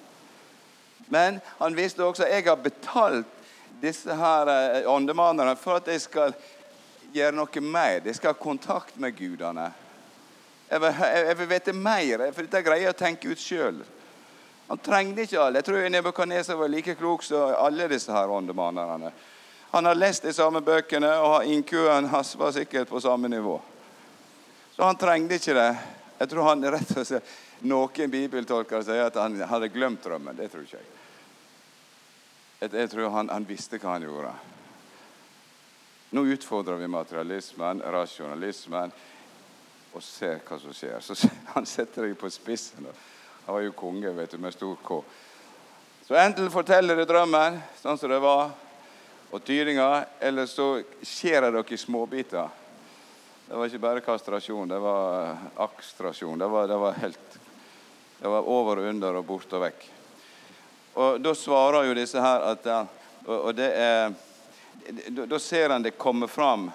Men 1.07 1.41
han 1.59 1.77
visste 1.77 2.05
også 2.05 2.25
at 2.25 2.33
jeg 2.33 2.47
har 2.49 2.57
betalt 2.57 3.29
disse 3.83 4.17
her 4.17 4.49
eh, 4.49 4.89
åndemanerne 4.89 5.57
for 5.61 5.77
at 5.77 5.91
jeg 5.93 6.01
skal 6.01 6.33
gjøre 7.15 7.37
noe 7.37 7.65
mer. 7.65 8.01
De 8.05 8.15
skal 8.15 8.35
ha 8.35 8.39
kontakt 8.39 8.97
med 9.01 9.17
gudene. 9.17 9.71
Jeg 10.69 10.81
vil, 10.81 11.03
jeg 11.29 11.37
vil 11.39 11.51
vite 11.51 11.73
mer, 11.77 12.25
for 12.33 12.47
dette 12.47 12.65
greier 12.67 12.89
jeg 12.89 12.95
å 12.97 12.99
tenke 12.99 13.31
ut 13.31 13.41
sjøl. 13.41 13.85
Han 14.67 14.81
trengte 14.81 15.27
ikke 15.27 15.41
alle. 15.41 15.61
Jeg 15.61 15.69
tror 15.69 15.89
Nebukadneser 15.93 16.57
var 16.57 16.73
like 16.73 16.97
klok 16.97 17.23
som 17.23 17.53
alle 17.61 17.89
disse 17.93 18.13
her 18.13 18.33
åndemanerne. 18.33 19.13
Han 19.75 19.85
har 19.91 19.99
lest 19.99 20.25
de 20.25 20.33
samme 20.33 20.63
bøkene, 20.65 21.11
og 21.21 21.47
IQ-en 21.51 22.09
hans 22.13 22.33
var 22.39 22.55
sikkert 22.55 22.89
på 22.89 23.01
samme 23.03 23.29
nivå. 23.29 23.59
Så 24.77 24.87
han 24.87 24.99
trengte 24.99 25.39
ikke 25.39 25.57
det. 25.59 25.71
Jeg 26.19 26.31
tror 26.31 26.49
han 26.49 26.65
rett 26.77 26.97
og 26.97 27.07
slett, 27.07 27.35
Noen 27.65 28.11
bibeltolkere 28.13 28.85
sier 28.85 29.07
at 29.07 29.17
han 29.17 29.39
hadde 29.49 29.71
glemt 29.73 30.05
drømmen. 30.05 30.37
Det 30.37 30.51
tror 30.53 30.67
ikke 30.67 30.77
jeg. 30.77 30.89
Jeg, 32.61 32.73
jeg 32.75 32.91
tror 32.93 33.15
han, 33.15 33.31
han, 33.33 33.47
visste 33.49 33.81
hva 33.81 33.95
han 33.95 34.05
gjorde. 34.05 34.33
Nå 36.15 36.23
utfordrer 36.27 36.77
vi 36.79 36.87
materialismen, 36.87 37.81
rasjonalismen, 37.83 38.93
og 39.95 40.03
ser 40.03 40.37
hva 40.47 40.59
som 40.63 40.71
skjer. 40.71 41.01
Så 41.03 41.17
Han 41.57 41.65
setter 41.67 42.07
deg 42.07 42.13
på 42.21 42.29
spissen. 42.31 42.85
Han 43.47 43.57
var 43.57 43.65
jo 43.65 43.73
konge 43.75 44.13
vet 44.15 44.31
du, 44.31 44.37
med 44.39 44.55
stor 44.55 44.77
K. 44.79 44.99
Så 46.07 46.15
enten 46.15 46.53
forteller 46.55 46.95
du 46.95 47.03
drømmen 47.09 47.57
sånn 47.81 47.99
som 47.99 48.13
det 48.13 48.21
var, 48.23 48.53
og 49.35 49.43
tydinga, 49.43 50.05
eller 50.23 50.47
så 50.47 50.69
skjærer 51.03 51.51
dere 51.51 51.75
i 51.75 51.79
småbiter. 51.83 52.53
Det 53.49 53.59
var 53.59 53.73
ikke 53.73 53.81
bare 53.83 54.05
kastrasjon, 54.05 54.71
det 54.71 54.79
var 54.85 55.33
akstrasjon. 55.65 56.39
Det 56.39 56.51
var, 56.53 56.69
det 56.71 56.77
var 56.79 57.01
helt 57.01 57.41
Det 58.21 58.31
var 58.31 58.47
over 58.55 58.85
og 58.85 58.87
under 58.93 59.19
og 59.19 59.27
bort 59.33 59.59
og 59.59 59.65
vekk. 59.67 59.83
Og 60.95 61.19
da 61.27 61.35
svarer 61.35 61.89
jo 61.89 61.99
disse 61.99 62.23
her 62.23 62.47
at 62.53 62.71
Og, 62.71 63.35
og 63.49 63.51
det 63.57 63.73
er 63.75 64.15
Da 65.09 65.39
ser 65.39 65.71
en 65.71 65.83
det 65.83 65.91
komme 65.91 66.29
fram 66.29 66.71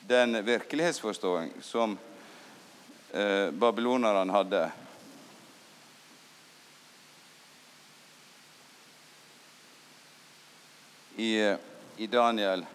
den 0.00 0.44
virkelighetsforståing 0.44 1.52
som 1.60 1.98
eh, 3.12 3.50
babylonerne 3.50 4.32
hadde. 4.32 4.70
i, 11.16 11.56
i 11.96 12.06
Daniel 12.06 12.66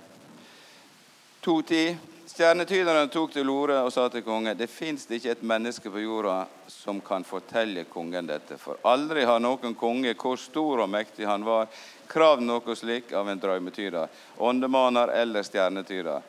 2.10. 1.42 1.96
Stjernetyderne 2.28 3.08
tok 3.08 3.32
til 3.32 3.48
orde 3.48 3.78
og 3.86 3.94
sa 3.96 4.10
til 4.12 4.20
kongen 4.26 4.58
det 4.60 4.68
fins 4.68 5.06
ikke 5.08 5.32
et 5.32 5.44
menneske 5.48 5.88
på 5.88 6.02
jorda 6.04 6.42
som 6.68 6.98
kan 7.00 7.24
fortelle 7.24 7.86
kongen 7.88 8.28
dette. 8.28 8.58
For 8.60 8.82
aldri 8.84 9.24
har 9.24 9.40
noen 9.40 9.78
konge, 9.80 10.12
hvor 10.20 10.36
stor 10.36 10.82
og 10.84 10.90
mektig 10.92 11.24
han 11.24 11.46
var, 11.48 11.70
kravd 12.12 12.44
noe 12.44 12.76
slik 12.76 13.14
av 13.16 13.30
en 13.32 13.40
drømmetyder, 13.40 14.12
åndemaner 14.44 15.14
eller 15.16 15.46
stjernetyder. 15.48 16.26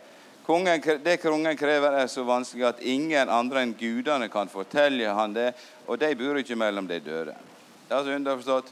Kongen, 0.47 0.85
det 1.03 1.17
kongen 1.19 1.59
krever, 1.59 1.99
er 1.99 2.07
så 2.07 2.23
vanskelig 2.25 2.69
at 2.69 2.85
ingen 2.87 3.29
andre 3.29 3.65
enn 3.67 3.75
gudene 3.81 4.31
kan 4.31 4.49
fortelle 4.49 5.11
han 5.19 5.35
det, 5.35 5.51
og 5.91 5.99
de 5.99 6.13
bor 6.21 6.39
ikke 6.39 6.57
mellom 6.63 6.87
de 6.87 7.01
døde. 7.03 7.35
Det 7.35 7.91
er 7.91 7.99
altså 7.99 8.15
underforstått. 8.15 8.71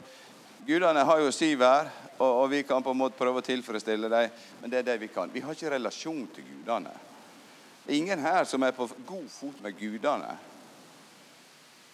Gudene 0.67 1.03
har 1.11 1.19
jo 1.25 1.35
si 1.35 1.51
vær, 1.59 1.91
og, 2.21 2.31
og, 2.31 2.47
vi 2.55 2.63
kan 2.63 2.81
på 2.81 2.95
en 2.95 3.03
måte 3.03 3.19
prøve 3.19 3.43
å 3.43 3.45
tilfredsstille 3.45 4.07
dem, 4.15 4.39
men 4.61 4.71
det 4.71 4.79
er 4.79 4.89
det 4.93 4.97
vi 5.03 5.11
kan. 5.11 5.29
Vi 5.33 5.43
har 5.43 5.53
ikke 5.53 5.75
relasjon 5.75 6.23
til 6.31 6.47
gudene. 6.47 6.95
Det 7.87 7.93
er 7.93 7.97
ingen 7.97 8.19
her 8.19 8.43
som 8.43 8.63
er 8.67 8.73
på 8.75 8.89
god 9.07 9.27
fot 9.31 9.59
med 9.63 9.77
gudene. 9.79 10.33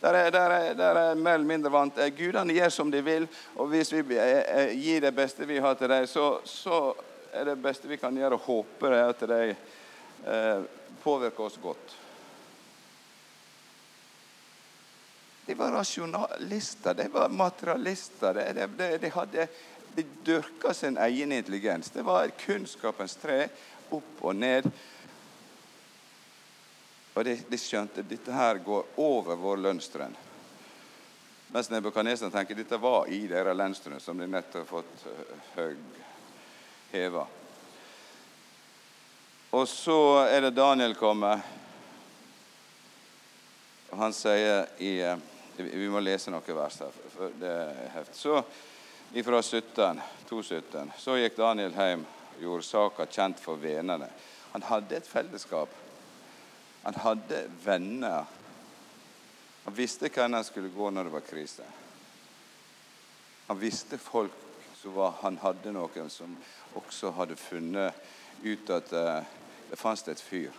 Der 0.02 0.14
er, 0.14 0.30
der 0.32 0.50
er, 0.50 0.74
der 0.74 0.98
er 1.00 1.16
mer 1.16 1.34
eller 1.34 1.46
mindre 1.46 1.72
vant. 1.72 1.98
Eh, 2.02 2.10
gudene 2.18 2.54
gjør 2.54 2.70
som 2.74 2.92
de 2.92 3.02
vil, 3.06 3.28
og 3.56 3.68
hvis 3.70 3.92
vi 3.94 4.18
eh, 4.18 4.40
eh, 4.42 4.72
gir 4.74 5.04
det 5.06 5.12
beste 5.16 5.46
vi 5.46 5.60
har 5.62 5.78
til 5.78 5.90
dem, 5.90 6.08
så, 6.10 6.40
så, 6.50 6.80
er 7.34 7.46
det 7.46 7.62
beste 7.62 7.88
vi 7.88 7.98
kan 8.02 8.18
gjøre, 8.18 8.40
å 8.40 8.42
håpe 8.42 8.90
at 8.98 9.22
de 9.30 9.38
eh, 9.54 10.66
påvirker 11.04 11.46
oss 11.46 11.60
godt. 11.62 11.94
De 15.46 15.54
var 15.54 15.72
rasjonalister, 15.78 16.98
de 16.98 17.06
var 17.14 17.30
materialister. 17.30 18.34
De, 18.34 18.68
de, 18.78 18.90
de, 18.98 19.14
hadde, 19.14 19.48
de 19.94 20.08
dyrka 20.26 20.74
sin 20.74 20.98
egen 20.98 21.32
intelligens. 21.32 21.94
Det 21.94 22.02
var 22.02 22.34
kunnskapens 22.42 23.16
tre, 23.22 23.46
opp 23.94 24.26
og 24.26 24.36
ned. 24.42 24.72
Og 27.14 27.26
de, 27.26 27.36
de 27.50 27.60
skjønte 27.62 28.06
dette 28.08 28.34
her 28.34 28.58
går 28.66 28.98
over 29.02 29.38
vår 29.38 29.62
lønnstrøm. 29.68 30.16
Mens 31.54 31.70
nebukadneserne 31.70 32.34
tenker 32.34 32.58
dette 32.58 32.80
var 32.82 33.06
i 33.14 33.28
deres 33.30 33.58
lønnstrøm, 33.58 34.00
som 34.02 34.18
de 34.18 34.26
nettopp 34.28 34.72
har 34.74 34.82
fått 34.82 35.04
høy 35.54 35.76
heva. 36.94 37.28
Og 39.54 39.68
så 39.70 40.00
er 40.26 40.48
det 40.48 40.56
Daniel 40.58 40.96
kommer. 40.98 41.44
Og 43.92 44.00
han 44.02 44.16
sier 44.18 44.66
i 44.82 44.96
eh, 45.06 45.30
Vi 45.58 45.86
må 45.94 46.02
lese 46.02 46.34
noen 46.34 46.56
vers 46.58 46.80
her. 46.82 46.96
for 47.14 47.36
det 47.38 47.52
er 47.54 47.92
heft. 47.94 48.16
Så 48.18 48.40
ifra 49.14 49.42
17, 49.42 50.02
2.17 50.30 50.96
så 50.98 51.20
gikk 51.22 51.38
Daniel 51.38 51.78
hjem 51.78 52.08
og 52.08 52.42
gjorde 52.42 52.66
saka 52.66 53.06
kjent 53.06 53.38
for 53.38 53.62
vennene. 53.62 54.10
Han 54.56 54.66
hadde 54.66 54.98
et 54.98 55.06
fellesskap 55.06 55.70
han 56.84 56.96
hadde 56.96 57.44
venner. 57.64 58.26
Han 59.64 59.74
visste 59.74 60.10
hvem 60.10 60.34
han 60.34 60.44
skulle 60.44 60.70
gå 60.70 60.90
når 60.92 61.04
det 61.08 61.14
var 61.14 61.28
krise. 61.28 61.64
Han 63.48 63.60
visste 63.60 63.98
folk 63.98 64.32
som 64.84 65.14
Han 65.22 65.38
hadde 65.40 65.72
noen 65.72 66.10
som 66.12 66.34
også 66.76 67.12
hadde 67.16 67.38
funnet 67.40 67.94
ut 68.44 68.70
at 68.70 68.90
uh, 68.92 69.24
det 69.70 69.80
fantes 69.80 70.08
et 70.12 70.20
fyr. 70.22 70.52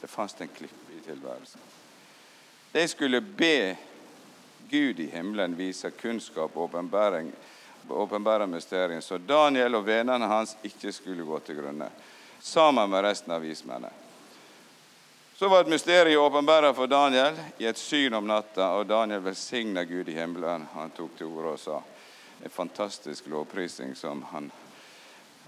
Det 0.00 0.10
fantes 0.10 0.40
en 0.40 0.50
klippe 0.50 0.96
i 0.96 1.04
tilværelsen. 1.06 1.60
De 2.72 2.88
skulle 2.88 3.20
be 3.20 3.76
Gud 4.70 4.98
i 5.00 5.06
himmelen 5.06 5.54
vise 5.56 5.90
kunnskap 5.90 6.56
og 6.56 6.74
åpenbære 7.88 8.46
mysteriet, 8.46 9.04
så 9.04 9.18
Daniel 9.18 9.78
og 9.78 9.86
vennene 9.86 10.26
hans 10.26 10.56
ikke 10.62 10.92
skulle 10.92 11.24
gå 11.24 11.38
til 11.38 11.62
grunne, 11.62 11.88
sammen 12.40 12.90
med 12.90 13.06
resten 13.06 13.32
av 13.32 13.40
vismennene. 13.46 14.07
Så 15.38 15.48
var 15.48 15.60
et 15.60 15.68
mysterium 15.68 16.22
åpenbart 16.22 16.76
for 16.76 16.86
Daniel 16.86 17.36
i 17.58 17.66
et 17.70 17.78
syn 17.78 18.14
om 18.18 18.24
natta, 18.26 18.72
og 18.74 18.88
Daniel 18.90 19.20
velsigna 19.22 19.84
Gud 19.86 20.08
i 20.10 20.16
himmelen. 20.16 20.64
Han 20.72 20.90
tok 20.90 21.12
til 21.14 21.30
orde 21.30 21.52
og 21.52 21.60
sa 21.62 21.76
en 22.42 22.50
fantastisk 22.50 23.28
lovprisning 23.30 23.94
som 23.94 24.24
han 24.32 24.50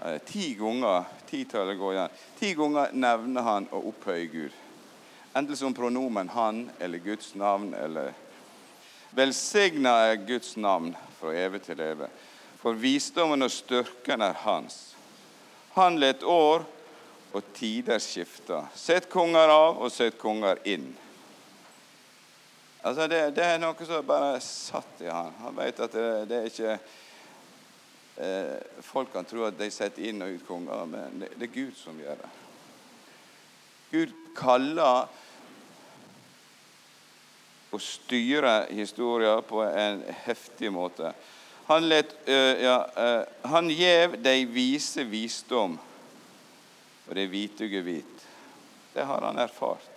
eh, 0.05 0.15
Ti 0.23 0.53
ganger 0.55 1.11
titallet 1.27 1.75
går 1.75 1.97
igjen, 1.97 2.15
ti 2.39 2.53
ganger 2.55 2.95
nevner 2.95 3.43
han 3.49 3.67
å 3.67 3.83
opphøye 3.91 4.31
Gud. 4.31 4.55
Enten 5.35 5.59
som 5.59 5.75
pronomen 5.75 6.31
'han' 6.31 6.69
eller 6.79 7.03
Guds 7.03 7.35
navn 7.35 7.73
eller 7.73 8.13
Velsigna 9.11 9.97
er 10.07 10.15
Guds 10.15 10.55
navn 10.55 10.95
fra 11.19 11.35
evig 11.35 11.65
til 11.67 11.79
evig. 11.83 12.07
For 12.63 12.79
visdommen 12.79 13.43
og 13.43 13.51
styrken 13.51 14.21
er 14.21 14.39
hans. 14.47 14.95
Han 15.75 15.99
let 15.99 16.23
år 16.23 16.63
og 17.31 17.53
tider 17.55 17.99
skifter. 18.03 18.67
Sett 18.75 19.07
konger 19.11 19.51
av 19.51 19.79
og 19.81 19.91
sett 19.93 20.17
konger 20.19 20.59
inn. 20.67 20.89
Altså 22.81 23.05
det, 23.07 23.21
det, 23.37 23.45
er 23.45 23.59
noe 23.61 23.85
som 23.85 24.05
bare 24.05 24.39
satt 24.43 25.03
i 25.05 25.09
han. 25.09 25.33
Han 25.43 25.57
vet 25.59 25.79
at 25.85 25.95
det, 25.95 26.05
det 26.31 26.37
er 26.37 26.47
ikke 26.49 26.77
eh, 28.17 28.81
Folk 28.81 29.11
kan 29.13 29.27
tro 29.29 29.45
at 29.45 29.59
de 29.59 29.69
setter 29.71 30.09
inn 30.09 30.23
og 30.25 30.33
ut 30.33 30.47
konger, 30.47 30.87
men 30.89 31.21
det, 31.21 31.29
det 31.37 31.49
er 31.49 31.53
Gud 31.53 31.75
som 31.77 31.99
gjør 32.01 32.17
det. 32.23 32.31
Gud 33.91 34.15
kaller 34.35 35.11
og 37.71 37.79
styrer 37.83 38.65
historien 38.73 39.43
på 39.47 39.61
en 39.63 40.01
heftig 40.25 40.71
måte. 40.73 41.13
Han, 41.69 41.85
let, 41.87 42.11
uh, 42.27 42.55
ja, 42.59 42.77
uh, 42.97 43.51
han 43.51 43.69
gjev 43.71 44.17
de 44.23 44.33
vise 44.49 45.05
visdom 45.07 45.77
og 47.07 47.15
det 47.15 47.27
hvituge 47.31 47.81
hvit. 47.85 48.27
Det 48.93 49.03
har 49.07 49.21
han 49.21 49.39
erfart. 49.39 49.89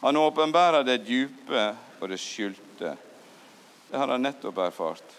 Han 0.00 0.16
åpenbærer 0.16 0.84
det 0.84 1.04
dype 1.06 1.68
og 2.00 2.08
det 2.08 2.18
skjulte. 2.20 2.96
Det 3.90 3.98
har 3.98 4.08
han 4.08 4.22
nettopp 4.22 4.58
erfart. 4.66 5.14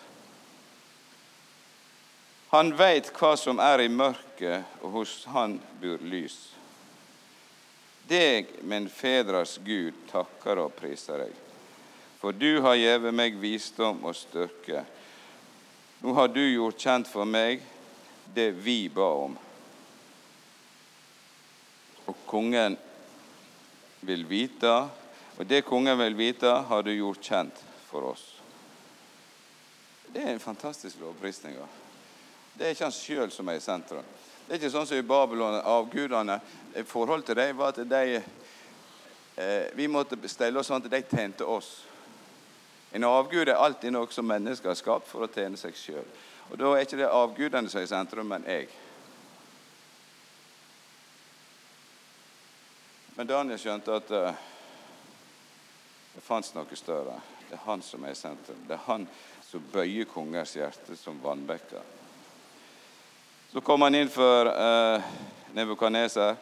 Han 2.54 2.72
veit 2.80 3.10
hva 3.18 3.34
som 3.36 3.60
er 3.60 3.84
i 3.84 3.90
mørket, 3.92 4.64
og 4.80 5.02
hos 5.02 5.18
han 5.34 5.58
bor 5.82 6.04
lys. 6.08 6.38
Deg, 8.08 8.54
min 8.64 8.88
fedres 8.88 9.58
Gud, 9.66 9.98
takker 10.08 10.62
og 10.64 10.72
priser 10.78 11.26
deg. 11.26 11.34
For 12.22 12.32
du 12.32 12.62
har 12.64 12.78
gjeve 12.80 13.12
meg 13.12 13.36
visdom 13.42 14.00
og 14.08 14.16
styrke. 14.16 14.86
Nå 16.00 16.16
har 16.16 16.32
du 16.32 16.40
gjort 16.40 16.80
kjent 16.80 17.12
for 17.12 17.28
meg 17.28 17.66
det 18.34 18.54
vi 18.64 18.86
ba 18.94 19.10
om. 19.26 19.36
Og 22.08 22.16
kongen 22.26 22.78
vil 24.08 24.24
vite, 24.28 24.74
og 25.38 25.46
det 25.46 25.66
kongen 25.68 25.98
vil 26.00 26.16
vite, 26.18 26.50
har 26.70 26.84
du 26.84 26.94
gjort 26.94 27.24
kjent 27.24 27.64
for 27.90 28.12
oss. 28.14 28.26
Det 30.08 30.24
er 30.24 30.34
en 30.34 30.40
fantastisk 30.40 31.00
lovprisning. 31.02 31.58
Det 32.58 32.66
er 32.66 32.74
ikke 32.74 32.88
han 32.88 32.96
sjøl 32.96 33.32
som 33.32 33.50
er 33.52 33.60
i 33.60 33.64
sentrum. 33.64 34.06
Det 34.48 34.56
er 34.56 34.62
ikke 34.62 34.72
sånn 34.72 34.88
som 34.88 34.98
i 34.98 35.06
Babylon. 35.06 35.60
Avgudene 35.60 36.40
Forholdet 36.88 37.32
til 37.32 37.40
dem 37.40 37.58
var 37.58 37.74
at 37.74 37.82
de 37.90 38.16
eh, 38.16 39.66
Vi 39.76 39.88
måtte 39.92 40.18
stelle 40.32 40.60
oss 40.60 40.70
sånn 40.72 40.80
at 40.80 40.92
de 40.92 41.02
tjente 41.04 41.46
oss. 41.46 41.84
En 42.96 43.04
avgud 43.04 43.50
er 43.50 43.60
alltid 43.60 43.92
noe 43.92 44.08
som 44.16 44.28
mennesker 44.30 44.72
har 44.72 44.80
skapt 44.80 45.10
for 45.10 45.26
å 45.26 45.32
tjene 45.32 45.60
seg 45.60 45.76
sjøl. 45.76 46.06
Og 46.48 46.56
da 46.62 46.72
er 46.74 46.86
ikke 46.86 47.02
det 47.02 47.10
avgudene 47.12 47.70
som 47.70 47.82
er 47.82 47.88
i 47.88 47.92
sentrum, 47.92 48.30
men 48.32 48.48
jeg. 48.48 48.70
Men 53.18 53.28
Daniel 53.28 53.58
skjønte 53.58 53.96
at 53.98 54.12
uh, 54.14 54.42
det 56.14 56.22
fantes 56.22 56.54
noe 56.54 56.78
større. 56.78 57.16
Det 57.48 57.56
er 57.58 57.64
han 57.66 57.82
som 57.82 58.04
er 58.06 58.14
i 58.14 58.18
sentrum. 58.18 58.60
Det 58.68 58.76
er 58.76 58.84
han 58.86 59.08
som 59.42 59.64
bøyer 59.74 60.06
kongers 60.06 60.52
hjerte 60.54 60.94
som 61.00 61.18
vannbekker. 61.24 61.82
Så 63.50 63.64
kom 63.66 63.82
han 63.82 63.98
inn 63.98 64.12
for 64.14 64.52
uh, 64.54 65.08
Nebukadneser. 65.58 66.36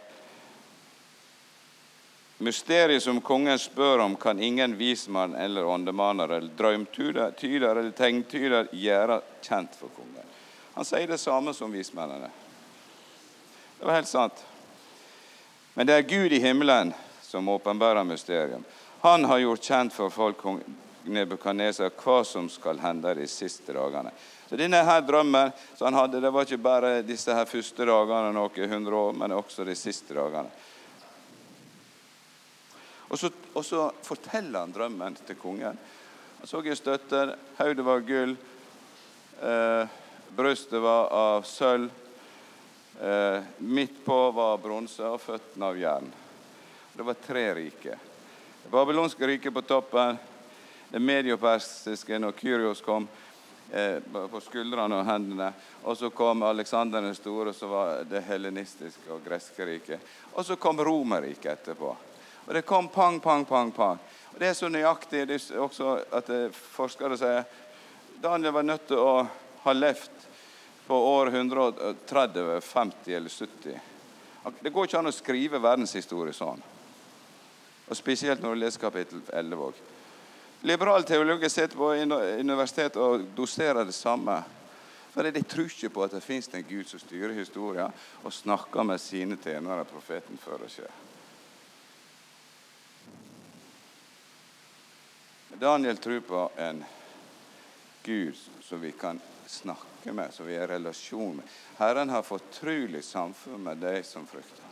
Mysteriet 2.43 3.05
som 3.05 3.21
kongen 3.23 3.55
spør 3.61 4.03
om, 4.03 4.17
kan 4.19 4.41
ingen 4.43 4.73
vismann 4.75 5.37
eller 5.39 5.63
åndemaner 5.71 6.33
eller 6.41 6.57
drømtyder 6.59 7.71
eller 7.71 7.93
tegntyder 7.95 8.67
gjøre 8.75 9.21
kjent 9.45 9.79
for 9.79 9.95
kongen. 9.95 10.33
Han 10.73 10.83
sier 10.83 11.07
det 11.07 11.21
samme 11.23 11.55
som 11.55 11.71
vismennene. 11.71 12.27
Det 13.79 13.87
var 13.87 14.01
helt 14.01 14.11
sant. 14.11 14.43
Men 15.75 15.87
det 15.87 15.95
er 15.95 16.07
Gud 16.07 16.33
i 16.33 16.39
himmelen 16.39 16.93
som 17.21 17.49
åpenbærer 17.51 18.03
mysterium. 18.07 18.63
Han 19.01 19.25
har 19.27 19.43
gjort 19.43 19.63
kjent 19.63 19.93
for 19.93 20.09
folk 20.09 20.43
Nebukadneser 21.05 21.91
hva 22.01 22.23
som 22.25 22.47
skal 22.49 22.79
hende 22.81 23.11
de 23.13 23.27
siste 23.29 23.75
dagene. 23.75 24.09
Så 24.49 24.57
denne 24.57 24.79
her 24.87 25.03
drømmen 25.05 25.51
som 25.75 25.85
han 25.85 25.99
hadde, 25.99 26.21
det 26.23 26.31
var 26.33 26.47
ikke 26.47 26.63
bare 26.63 26.93
disse 27.05 27.33
her 27.33 27.45
første 27.49 27.85
dagene, 27.85 28.31
noen 28.33 28.71
hundre 28.71 29.01
år, 29.01 29.19
men 29.19 29.35
også 29.35 29.65
de 29.67 29.75
siste 29.77 30.15
dagene. 30.17 30.49
Og 33.05 33.19
så, 33.21 33.29
og 33.53 33.65
så 33.65 33.89
forteller 34.01 34.63
han 34.63 34.73
drømmen 34.73 35.19
til 35.27 35.37
kongen. 35.37 35.77
Han 36.39 36.49
så 36.49 36.63
en 36.63 36.79
støtter, 36.79 37.35
hodet 37.59 37.85
var 37.85 38.01
gull, 38.07 38.33
eh, 39.41 39.93
brystet 40.35 40.81
var 40.81 41.11
av 41.13 41.45
sølv, 41.45 41.91
midt 43.57 43.97
på 44.05 44.17
var 44.31 44.57
bronse, 44.63 45.03
og 45.03 45.19
føttene 45.21 45.67
av 45.67 45.79
jern. 45.79 46.07
Det 46.95 47.03
var 47.03 47.17
tre 47.19 47.43
rike. 47.57 47.97
Det 48.63 48.71
babylonske 48.71 49.27
riket 49.27 49.53
på 49.53 49.61
toppen, 49.61 50.17
det 50.89 50.99
mediopersiske 50.99 52.19
når 52.19 52.31
Kyrios 52.39 52.81
kom 52.81 53.07
eh, 53.71 53.99
på 54.31 54.39
skuldrene 54.41 55.01
og 55.01 55.05
hendene. 55.05 55.49
Og 55.83 55.97
så 55.97 56.09
kom 56.09 56.45
Aleksander 56.47 57.03
den 57.03 57.15
store, 57.15 57.53
så 57.53 57.67
var 57.67 58.03
det 58.09 58.23
helenistiske 58.29 59.11
og 59.11 59.25
greske 59.25 59.65
riket. 59.67 60.11
Og 60.33 60.45
så 60.45 60.55
kom 60.55 60.79
Romerriket 60.79 61.51
etterpå. 61.51 61.95
Og 62.45 62.53
det 62.53 62.61
kom 62.61 62.87
pang, 62.87 63.19
pang, 63.19 63.45
pang. 63.45 63.71
pang. 63.71 63.99
Og 64.33 64.39
Det 64.39 64.47
er 64.47 64.53
så 64.53 64.69
nøyaktig 64.69 65.27
det 65.27 65.41
er 65.41 65.59
også 65.59 65.97
at 66.15 66.29
eh, 66.29 66.47
forskere 66.51 67.17
sier 67.19 67.43
Daniel 68.23 68.55
var 68.55 68.63
nødt 68.63 68.87
til 68.87 69.03
å 69.03 69.27
ha 69.65 69.73
levd 69.75 70.25
på 70.87 70.95
år 70.95 71.27
130, 71.27 72.61
50 72.61 73.15
eller 73.15 73.29
70. 73.29 73.79
Det 74.59 74.69
går 74.69 74.85
ikke 74.85 74.99
an 74.99 75.09
å 75.09 75.13
skrive 75.15 75.61
verdenshistorie 75.61 76.33
sånn. 76.33 76.61
Og 77.85 77.97
Spesielt 77.97 78.41
når 78.41 78.53
du 78.53 78.61
leser 78.61 78.81
kapittel 78.81 79.21
11 79.33 79.63
òg. 79.67 79.79
Liberale 80.65 81.05
teologer 81.05 81.49
sitter 81.49 81.77
på 81.77 81.91
universitet 82.39 82.97
og 82.97 83.25
doserer 83.37 83.85
det 83.85 83.93
samme. 83.97 84.39
For 85.13 85.23
De 85.23 85.43
tror 85.43 85.69
ikke 85.69 85.93
på 85.93 86.03
at 86.03 86.15
det 86.17 86.23
fins 86.25 86.49
en 86.53 86.65
Gud 86.67 86.89
som 86.89 86.99
styrer 86.99 87.33
historien 87.37 87.93
og 88.23 88.33
snakker 88.33 88.83
med 88.83 89.01
sine 89.01 89.37
tjenere, 89.41 89.85
profeten, 89.85 90.37
før 90.37 90.65
det 90.65 90.71
skjer. 90.73 90.95
Daniel 95.55 95.97
tror 95.97 96.19
på 96.19 96.41
en 96.57 96.83
Gud 98.03 98.35
som 98.61 98.81
vi 98.81 98.91
kan 98.91 99.21
snakke 99.47 100.13
med, 100.13 100.33
som 100.33 100.45
vi 100.45 100.55
er 100.55 100.63
i 100.63 100.73
relasjon 100.75 101.35
med. 101.35 101.49
Herren 101.77 102.09
har 102.09 102.23
fortrolig 102.23 103.03
samfunn 103.03 103.63
med 103.63 103.77
de 103.77 104.03
som 104.03 104.27
frykter 104.27 104.63
ham. 104.63 104.71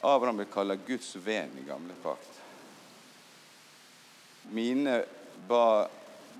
Abraham 0.00 0.36
blir 0.36 0.50
kalt 0.52 0.86
Guds 0.86 1.16
venn 1.16 1.58
i 1.58 1.64
gamle 1.66 1.94
pakt. 2.02 2.42
Mine, 4.54 5.04
ba, 5.48 5.88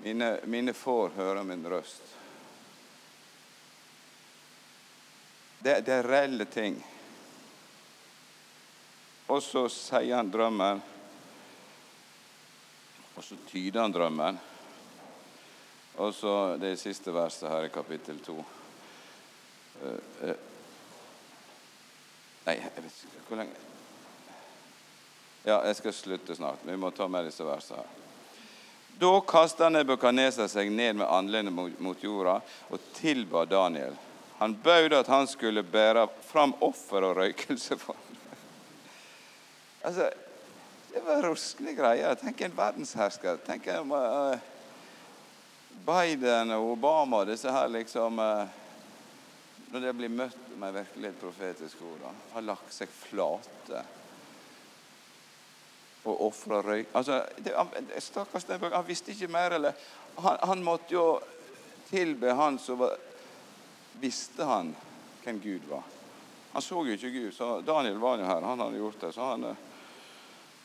mine, 0.03 0.37
mine 0.45 0.73
får 0.73 1.09
høre 1.17 1.43
min 1.43 1.65
røst. 1.67 2.13
Det, 5.59 5.81
det 5.83 5.93
er 5.93 6.07
reelle 6.07 6.45
ting. 6.45 6.77
Og 9.27 9.41
så 9.43 9.65
sier 9.73 10.15
han 10.15 10.29
drømmen, 10.31 10.79
og 13.17 13.25
så 13.25 13.35
tyder 13.49 13.81
han 13.81 13.91
drømmen. 13.91 14.39
Og 15.97 16.13
så 16.13 16.33
det 16.61 16.75
siste 16.77 17.13
verset 17.13 17.49
her 17.49 17.65
i 17.65 17.73
kapittel 17.73 18.19
to. 18.21 18.37
Uh, 19.81 19.97
uh, 20.23 20.35
nei, 22.45 22.55
jeg 22.57 22.83
vet 22.83 23.01
ikke 23.05 23.25
hvor 23.27 23.37
lenge 23.37 23.65
Ja, 25.45 25.61
jeg 25.69 25.77
skal 25.77 25.93
slutte 25.93 26.35
snart. 26.35 26.65
Vi 26.65 26.75
må 26.75 26.89
ta 26.91 27.07
med 27.07 27.29
disse 27.29 27.45
versene. 27.45 27.79
her. 27.79 28.05
Da 28.99 29.11
kasta 29.21 29.69
Nebukadneser 29.69 30.49
seg 30.49 30.71
ned 30.73 30.97
med 30.97 31.07
anledning 31.07 31.53
mot, 31.79 32.03
jorda 32.03 32.39
og 32.73 32.87
tilba 32.97 33.45
Daniel. 33.45 33.93
Han 34.39 34.55
bød 34.63 34.93
at 34.97 35.07
han 35.07 35.27
skulle 35.29 35.63
bære 35.63 36.07
fram 36.25 36.55
offer 36.61 37.05
og 37.05 37.17
røykelse 37.17 37.77
for 37.77 37.93
ham. 37.93 38.17
altså, 39.83 40.09
det 40.93 41.05
var 41.05 41.29
ruskelige 41.29 41.77
greier. 41.77 42.13
Tenk 42.17 42.41
en 42.41 42.57
verdenshersker. 42.57 43.37
Tenk 43.45 43.67
en 43.67 43.91
uh, 43.93 44.56
Biden 45.85 46.51
og 46.51 46.71
Obama 46.71 47.23
disse 47.25 47.51
her 47.51 47.67
liksom 47.71 48.19
uh, 48.19 48.47
Når 49.71 49.83
de 49.83 49.93
blir 49.93 50.09
møtt 50.09 50.49
med 50.57 50.73
virkelig 50.73 51.09
et 51.09 51.21
profetisk 51.21 51.81
ord, 51.83 52.05
har 52.33 52.45
lagt 52.45 52.73
seg 52.73 52.89
flate 52.89 53.83
og 56.07 56.21
ofra 56.29 56.61
røyk 56.63 56.93
altså, 56.95 57.19
det, 57.43 57.51
Stakkars 57.99 58.45
Stenberg, 58.45 58.77
han 58.77 58.87
visste 58.87 59.11
ikke 59.11 59.27
mer. 59.27 59.51
eller 59.57 59.73
Han, 60.23 60.37
han 60.49 60.63
måtte 60.63 60.95
jo 60.95 61.19
tilbe 61.89 62.31
han 62.33 62.59
som 62.59 62.87
visste 63.99 64.47
han 64.47 64.71
hvem 65.23 65.41
Gud 65.43 65.67
var. 65.69 65.83
Han 66.53 66.61
så 66.61 66.79
jo 66.85 66.95
ikke 66.95 67.09
Gud, 67.09 67.33
så 67.35 67.61
Daniel 67.61 67.99
var 67.99 68.17
jo 68.17 68.25
her. 68.25 68.41
Han 68.41 68.59
hadde 68.59 68.79
gjort 68.79 69.01
det. 69.01 69.11
så 69.13 69.21
han, 69.21 69.45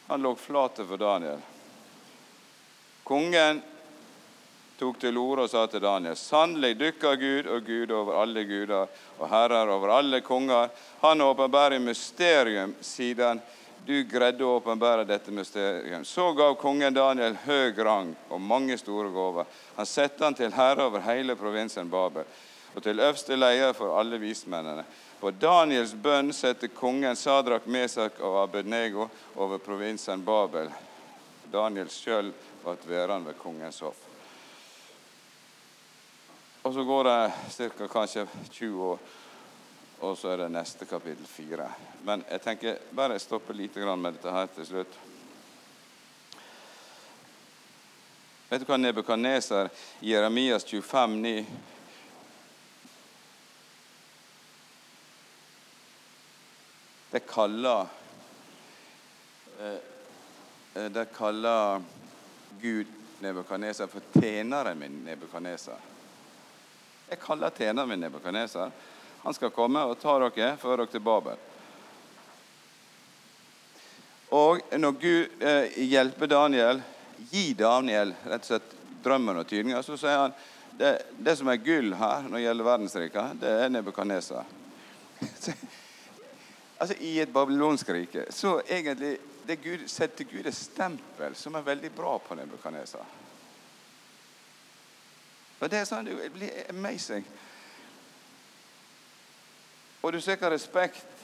han 0.07 0.23
lå 0.23 0.35
flate 0.35 0.87
for 0.87 0.97
Daniel. 0.97 1.43
Kongen 3.03 3.63
tok 4.79 4.99
til 5.01 5.19
orde 5.19 5.47
og 5.47 5.51
sa 5.51 5.67
til 5.67 5.83
Daniel.: 5.85 6.17
Sannelig 6.17 6.75
dykker 6.81 7.17
Gud 7.21 7.51
og 7.55 7.67
Gud 7.67 7.91
over 7.97 8.21
alle 8.23 8.45
guder 8.45 8.87
og 9.19 9.29
herrer 9.29 9.71
over 9.71 9.97
alle 9.99 10.21
konger. 10.21 10.69
Han 11.01 11.21
åpenbærer 11.21 11.79
mysterium 11.79 12.75
siden 12.81 13.43
du 13.87 13.97
greide 14.07 14.45
å 14.47 14.61
åpenbære 14.61 15.07
dette 15.09 15.33
mysterium. 15.35 16.05
Så 16.07 16.29
gav 16.39 16.55
kongen 16.61 16.95
Daniel 16.95 17.35
høy 17.47 17.75
rang 17.83 18.13
og 18.31 18.41
mange 18.41 18.77
store 18.79 19.11
gaver. 19.11 19.49
Han 19.77 19.87
satte 19.87 20.25
han 20.25 20.39
til 20.39 20.55
herre 20.55 20.87
over 20.87 21.03
hele 21.03 21.37
provinsen 21.37 21.91
Babel 21.91 22.29
og 22.75 22.83
til 22.83 23.01
øverste 23.01 23.37
leder 23.37 23.73
for 23.77 23.99
alle 23.99 24.21
vismennene. 24.23 24.85
På 25.21 25.31
Daniels 25.31 25.93
bønn 25.95 26.33
satte 26.33 26.71
kongen 26.73 27.17
Sadrak, 27.17 27.67
Mesak 27.67 28.21
og 28.21 28.41
Abednego 28.43 29.09
over 29.37 29.59
provinsen 29.59 30.25
Babel. 30.25 30.71
Daniel 31.53 31.91
sjøl 31.93 32.33
ble 32.63 32.79
værende 32.89 33.29
ved 33.31 33.39
kongens 33.43 33.83
hoff. 33.85 34.12
Og 36.63 36.75
så 36.75 36.85
går 36.85 37.05
det 37.05 37.33
ca. 37.51 37.89
kanskje 37.89 38.27
20 38.51 38.83
år, 38.83 38.99
og 40.01 40.19
så 40.19 40.29
er 40.29 40.37
det 40.37 40.53
neste 40.55 40.87
kapittel 40.87 41.27
4. 41.27 41.65
Men 42.07 42.23
jeg 42.31 42.43
tenker 42.43 42.79
bare 42.95 43.19
stoppe 43.19 43.53
litt 43.53 43.75
med 43.75 44.13
dette 44.15 44.31
her 44.31 44.47
til 44.55 44.67
slutt. 44.67 44.99
Vet 48.53 48.63
du 48.63 48.69
hva 48.69 48.77
Nebukadneser 48.77 49.71
Jeremias 50.05 50.65
25, 50.65 51.17
9 51.23 51.47
Det 57.13 57.27
kaller 57.27 57.87
Det 60.75 61.07
kaller 61.17 61.83
Gud 62.61 62.87
Nebukadneser 63.21 63.87
for 63.87 64.01
tjeneren 64.21 64.79
min 64.79 65.03
Nebukadneser. 65.05 65.92
Jeg 67.09 67.21
kaller 67.23 67.51
tjeneren 67.51 67.89
min 67.89 68.01
Nebukadneser. 68.01 68.71
Han 69.23 69.35
skal 69.35 69.53
komme 69.55 69.83
og 69.87 69.99
ta 70.03 70.17
dere, 70.19 70.55
føre 70.59 70.83
dere 70.83 70.93
til 70.93 71.05
Babel. 71.05 71.41
Og 74.33 74.63
når 74.81 74.97
Gud 74.97 75.43
eh, 75.45 75.77
hjelper 75.93 76.31
Daniel, 76.31 76.81
gir 77.31 77.55
Daniel 77.59 78.15
rett 78.25 78.47
og 78.47 78.49
slett 78.49 78.75
drømmen 79.05 79.43
og 79.43 79.47
tydninga, 79.51 79.83
så 79.85 79.99
sier 80.01 80.23
han 80.25 80.35
det, 80.79 80.93
det 81.21 81.37
som 81.37 81.51
er 81.53 81.61
gull 81.61 81.93
her 81.99 82.25
når 82.25 82.39
det 82.39 82.45
gjelder 82.47 82.69
verdensriket, 82.71 83.35
det 83.43 83.53
er 83.61 83.73
Nebukadneser. 83.75 84.49
altså 86.81 86.97
I 86.99 87.19
et 87.23 87.35
babylonsk 87.35 87.93
rike 87.93 88.25
så 88.33 88.57
egentlig 88.65 89.19
det 89.47 89.59
Gud, 89.63 89.85
setter 89.91 90.25
Gud 90.25 90.47
et 90.47 90.57
stempel 90.57 91.35
som 91.39 91.59
er 91.59 91.67
veldig 91.67 91.91
bra 91.95 92.17
på 92.23 92.39
Nebukadneser. 92.39 93.05
Og 95.63 95.71
det 95.71 95.79
er 95.79 95.87
sånn, 95.87 96.09
det 96.11 96.31
blir 96.35 96.65
amazing. 96.73 97.27
Og 100.03 100.11
du 100.11 100.19
ser 100.21 100.41
hva 100.41 100.51
respekt 100.51 101.23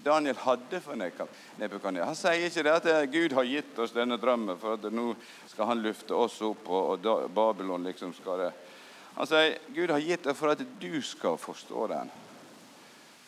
Daniel 0.00 0.38
hadde 0.40 0.80
for 0.80 0.96
Nebukadneser. 0.96 2.06
Han 2.08 2.16
sier 2.16 2.46
ikke 2.46 2.64
det 2.64 2.72
at 2.72 3.10
Gud 3.12 3.34
har 3.36 3.44
gitt 3.44 3.80
oss 3.84 3.92
denne 3.92 4.16
drømmen 4.16 4.56
for 4.60 4.78
at 4.78 4.86
nå 4.88 5.10
skal 5.50 5.68
han 5.68 5.82
lufte 5.84 6.16
oss 6.16 6.38
opp, 6.46 6.64
og, 6.72 7.04
og 7.04 7.28
Babylon 7.36 7.84
liksom 7.84 8.14
skal 8.16 8.46
det. 8.46 8.52
Han 9.18 9.28
sier 9.28 9.58
Gud 9.76 9.92
har 9.92 10.00
gitt 10.00 10.24
det 10.24 10.36
for 10.38 10.54
at 10.54 10.64
du 10.80 10.94
skal 11.04 11.36
forstå 11.36 11.90
den. 11.92 12.14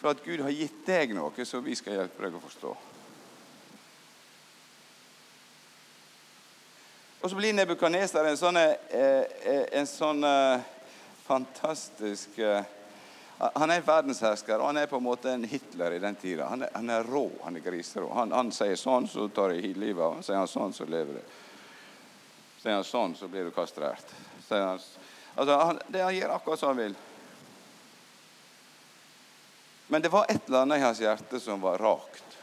For 0.00 0.14
at 0.14 0.24
Gud 0.24 0.40
har 0.40 0.56
gitt 0.56 0.80
deg 0.88 1.12
noe 1.12 1.44
som 1.44 1.60
vi 1.64 1.76
skal 1.76 2.00
hjelpe 2.00 2.24
deg 2.24 2.40
å 2.40 2.42
forstå. 2.42 2.72
Og 7.22 7.30
så 7.30 7.36
blir 7.38 7.54
Nebukadneser 7.54 8.26
en 8.26 8.38
sånn, 8.38 8.56
eh, 8.58 9.66
en 9.78 9.86
sånn 9.86 10.24
eh, 10.26 10.62
fantastisk 11.22 12.38
eh, 12.42 12.64
Han 13.58 13.70
er 13.74 13.82
verdenshersker, 13.82 14.58
og 14.58 14.68
han 14.68 14.78
er 14.78 14.90
på 14.90 14.98
en 14.98 15.06
måte 15.06 15.30
en 15.30 15.44
Hitler 15.46 15.96
i 15.96 16.00
den 16.02 16.14
tida. 16.14 16.46
Han 16.46 16.62
han 16.62 16.90
er 16.90 17.06
rå, 17.06 17.24
han 17.42 17.56
er 17.58 17.64
griserå. 17.64 18.08
Han, 18.14 18.30
han, 18.30 18.52
sier 18.54 18.76
sånn, 18.78 19.08
så 19.10 19.26
tar 19.34 19.54
jeg 19.54 19.74
livet 19.74 20.02
av 20.02 20.12
ham. 20.14 20.20
Sier 20.22 20.38
han 20.38 20.50
sånn, 20.50 20.74
så 20.74 20.86
lever 20.86 21.18
du. 21.18 21.32
Sier 22.62 22.76
han 22.76 22.86
sånn, 22.86 23.16
så 23.18 23.26
blir 23.30 23.48
du 23.48 23.54
kastrert. 23.54 24.14
Han, 24.50 24.78
altså, 25.34 25.56
han, 25.58 25.80
det 25.90 26.04
han 26.04 26.14
gjør 26.14 26.36
akkurat 26.36 26.62
som 26.62 26.70
han 26.70 26.82
vil. 26.84 26.94
Men 29.90 30.06
det 30.06 30.14
var 30.14 30.30
et 30.30 30.46
eller 30.46 30.62
annet 30.62 30.78
i 30.78 30.86
hans 30.86 31.02
hjerte 31.02 31.42
som 31.42 31.62
var 31.62 31.82
rakt. 31.82 32.38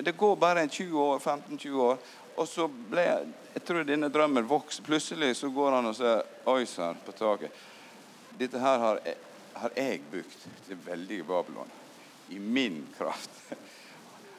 Det 0.00 0.16
går 0.16 0.40
bare 0.40 0.68
20 0.68 0.96
år, 0.98 1.18
15-20 1.18 1.84
år, 1.90 2.00
og 2.38 2.46
så 2.48 2.68
ble 2.68 3.04
jeg 3.04 3.64
tror 3.66 3.86
denne 3.86 4.10
drømmen 4.12 4.46
vokst. 4.46 4.84
Plutselig 4.86 5.34
så 5.36 5.50
går 5.50 5.78
han 5.78 5.90
og 5.90 5.96
ser 5.98 6.22
Oi 6.48 6.62
sann, 6.70 7.00
på 7.04 7.12
taket. 7.16 7.64
Dette 8.38 8.60
her 8.62 8.78
har 8.78 9.00
har 9.58 9.74
jeg 9.76 10.02
bygd 10.10 10.44
til 10.66 10.78
veldige 10.84 11.24
Babylon 11.26 11.70
i 12.30 12.38
min 12.38 12.86
kraft. 12.98 13.30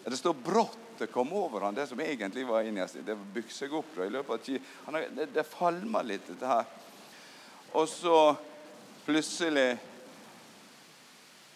Det 0.10 0.18
står 0.18 0.34
brått 0.34 0.78
det 0.98 1.08
kom 1.14 1.30
over 1.38 1.62
han, 1.62 1.76
det 1.76 1.86
som 1.88 2.00
egentlig 2.02 2.44
var 2.48 2.66
inni 2.66 2.82
oss. 2.82 2.96
Det 3.06 3.14
bygde 3.34 3.54
seg 3.54 3.74
opp 3.78 3.92
da, 3.96 4.04
i 4.04 4.12
løpet 4.12 4.34
av 4.34 4.40
tid. 4.44 4.72
Det, 5.16 5.28
det 5.32 5.44
falma 5.48 6.02
litt, 6.04 6.26
dette 6.28 6.50
her. 6.50 6.66
Og 7.78 7.86
så 7.88 8.16
plutselig 9.06 9.78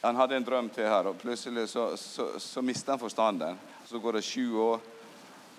Han 0.03 0.15
hadde 0.19 0.35
en 0.35 0.45
drøm 0.47 0.69
til 0.75 0.87
her, 0.87 1.07
og 1.07 1.19
plutselig 1.19 1.65
så, 1.71 1.85
så, 1.97 2.25
så 2.39 2.61
mister 2.61 2.91
han 2.91 2.99
forstanden. 2.99 3.59
Så 3.87 3.99
går 4.03 4.19
det 4.19 4.25
sju 4.27 4.55
år, 4.59 4.79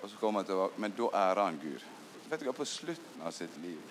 og 0.05 0.11
så 0.11 0.17
kommer 0.17 0.39
han 0.39 0.45
tilbake. 0.45 0.73
Men 0.77 0.93
da 0.97 1.09
ærer 1.13 1.41
han 1.41 1.55
Gud. 1.57 1.85
Vet 2.29 2.39
du 2.39 2.45
hva, 2.45 2.53
På 2.53 2.65
slutten 2.65 3.21
av 3.25 3.31
sitt 3.33 3.57
liv 3.57 3.81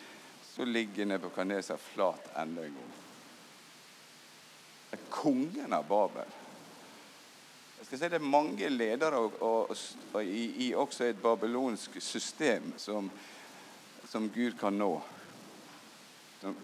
så 0.47 0.63
ligger 0.65 1.09
Nebukadneser 1.11 1.77
flat 1.83 2.29
enda 2.39 2.63
en 2.63 2.77
gang. 2.79 2.93
Kongen 5.11 5.73
av 5.75 5.89
Babel. 5.89 6.31
Jeg 7.79 7.87
skal 7.89 7.99
si 7.99 8.09
Det 8.13 8.21
er 8.21 8.31
mange 8.31 8.69
ledere 8.71 9.19
og, 9.19 9.43
og, 9.43 9.75
og 10.13 10.23
i, 10.23 10.69
i, 10.69 10.75
også 10.79 11.09
et 11.09 11.19
babylonsk 11.23 11.99
system 11.99 12.79
som, 12.79 13.11
som 14.07 14.31
Gud 14.31 14.55
kan 14.61 14.79
nå. 14.79 14.93
Som, 16.41 16.55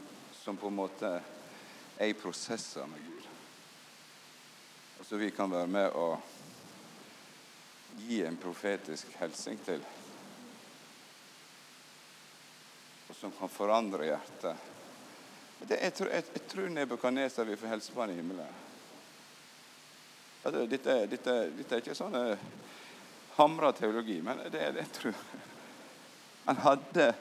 som, 0.44 0.56
på 0.56 0.70
en 0.70 0.78
måte 0.78 1.16
er 1.98 2.06
i 2.06 2.14
prosesser 2.14 2.86
med 2.86 3.02
Gud. 3.02 3.26
Og 5.00 5.06
så 5.10 5.18
vi 5.18 5.34
kan 5.34 5.50
være 5.50 5.66
med 5.66 5.90
å 5.98 6.12
gi 7.96 8.22
en 8.26 8.36
profetisk 8.36 9.10
hilsen 9.20 9.58
til. 9.64 9.82
Og 13.08 13.16
som 13.16 13.32
kan 13.38 13.52
forandre 13.52 14.06
hjertet. 14.06 14.68
Det, 15.60 15.76
jeg, 15.76 15.94
tror, 15.94 16.08
jeg, 16.14 16.24
jeg 16.34 16.42
tror 16.48 16.68
Nebukadneser 16.72 17.48
vil 17.48 17.58
få 17.60 17.68
helsebarn 17.68 18.14
i 18.14 18.18
himmelen. 18.20 18.58
Dette, 20.40 20.66
dette, 20.66 21.34
dette, 21.52 21.74
er 21.74 21.82
ikke 21.82 21.94
sånn 21.96 22.16
eh, 22.16 22.44
hamra 23.36 23.74
teologi, 23.76 24.16
men 24.24 24.40
det 24.48 24.62
er 24.62 24.72
det 24.72 24.86
jeg 24.86 24.94
tror. 24.96 25.24
Han 26.46 26.62
hadde 26.64 27.12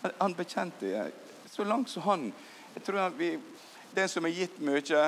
Han, 0.00 0.34
bekjente 0.34 1.10
Så 1.52 1.64
langt 1.64 1.90
som 1.90 2.02
han 2.02 2.32
jeg 2.74 2.82
tror 2.86 2.98
han, 2.98 3.16
vi, 3.18 3.34
Det 3.94 4.08
som 4.08 4.24
er 4.24 4.32
gitt 4.32 4.58
mye, 4.64 5.02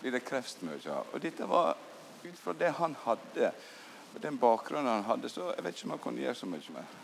blir 0.00 0.12
det 0.12 0.24
krevd 0.24 0.64
mye 0.66 0.90
av. 0.90 1.10
Og 1.12 1.20
dette 1.22 1.46
var 1.46 1.76
ut 2.24 2.38
fra 2.40 2.54
det 2.56 2.70
han 2.78 2.96
hadde, 3.04 3.50
og 4.14 4.22
den 4.22 4.38
bakgrunnen 4.38 4.92
han 4.92 5.08
hadde, 5.08 5.28
så 5.28 5.50
jeg 5.56 5.64
vet 5.64 5.76
ikke 5.76 5.88
om 5.88 5.96
han 5.96 6.04
kunne 6.04 6.22
gjøre 6.22 6.38
så 6.38 6.46
mye 6.46 6.74
mer. 6.76 6.94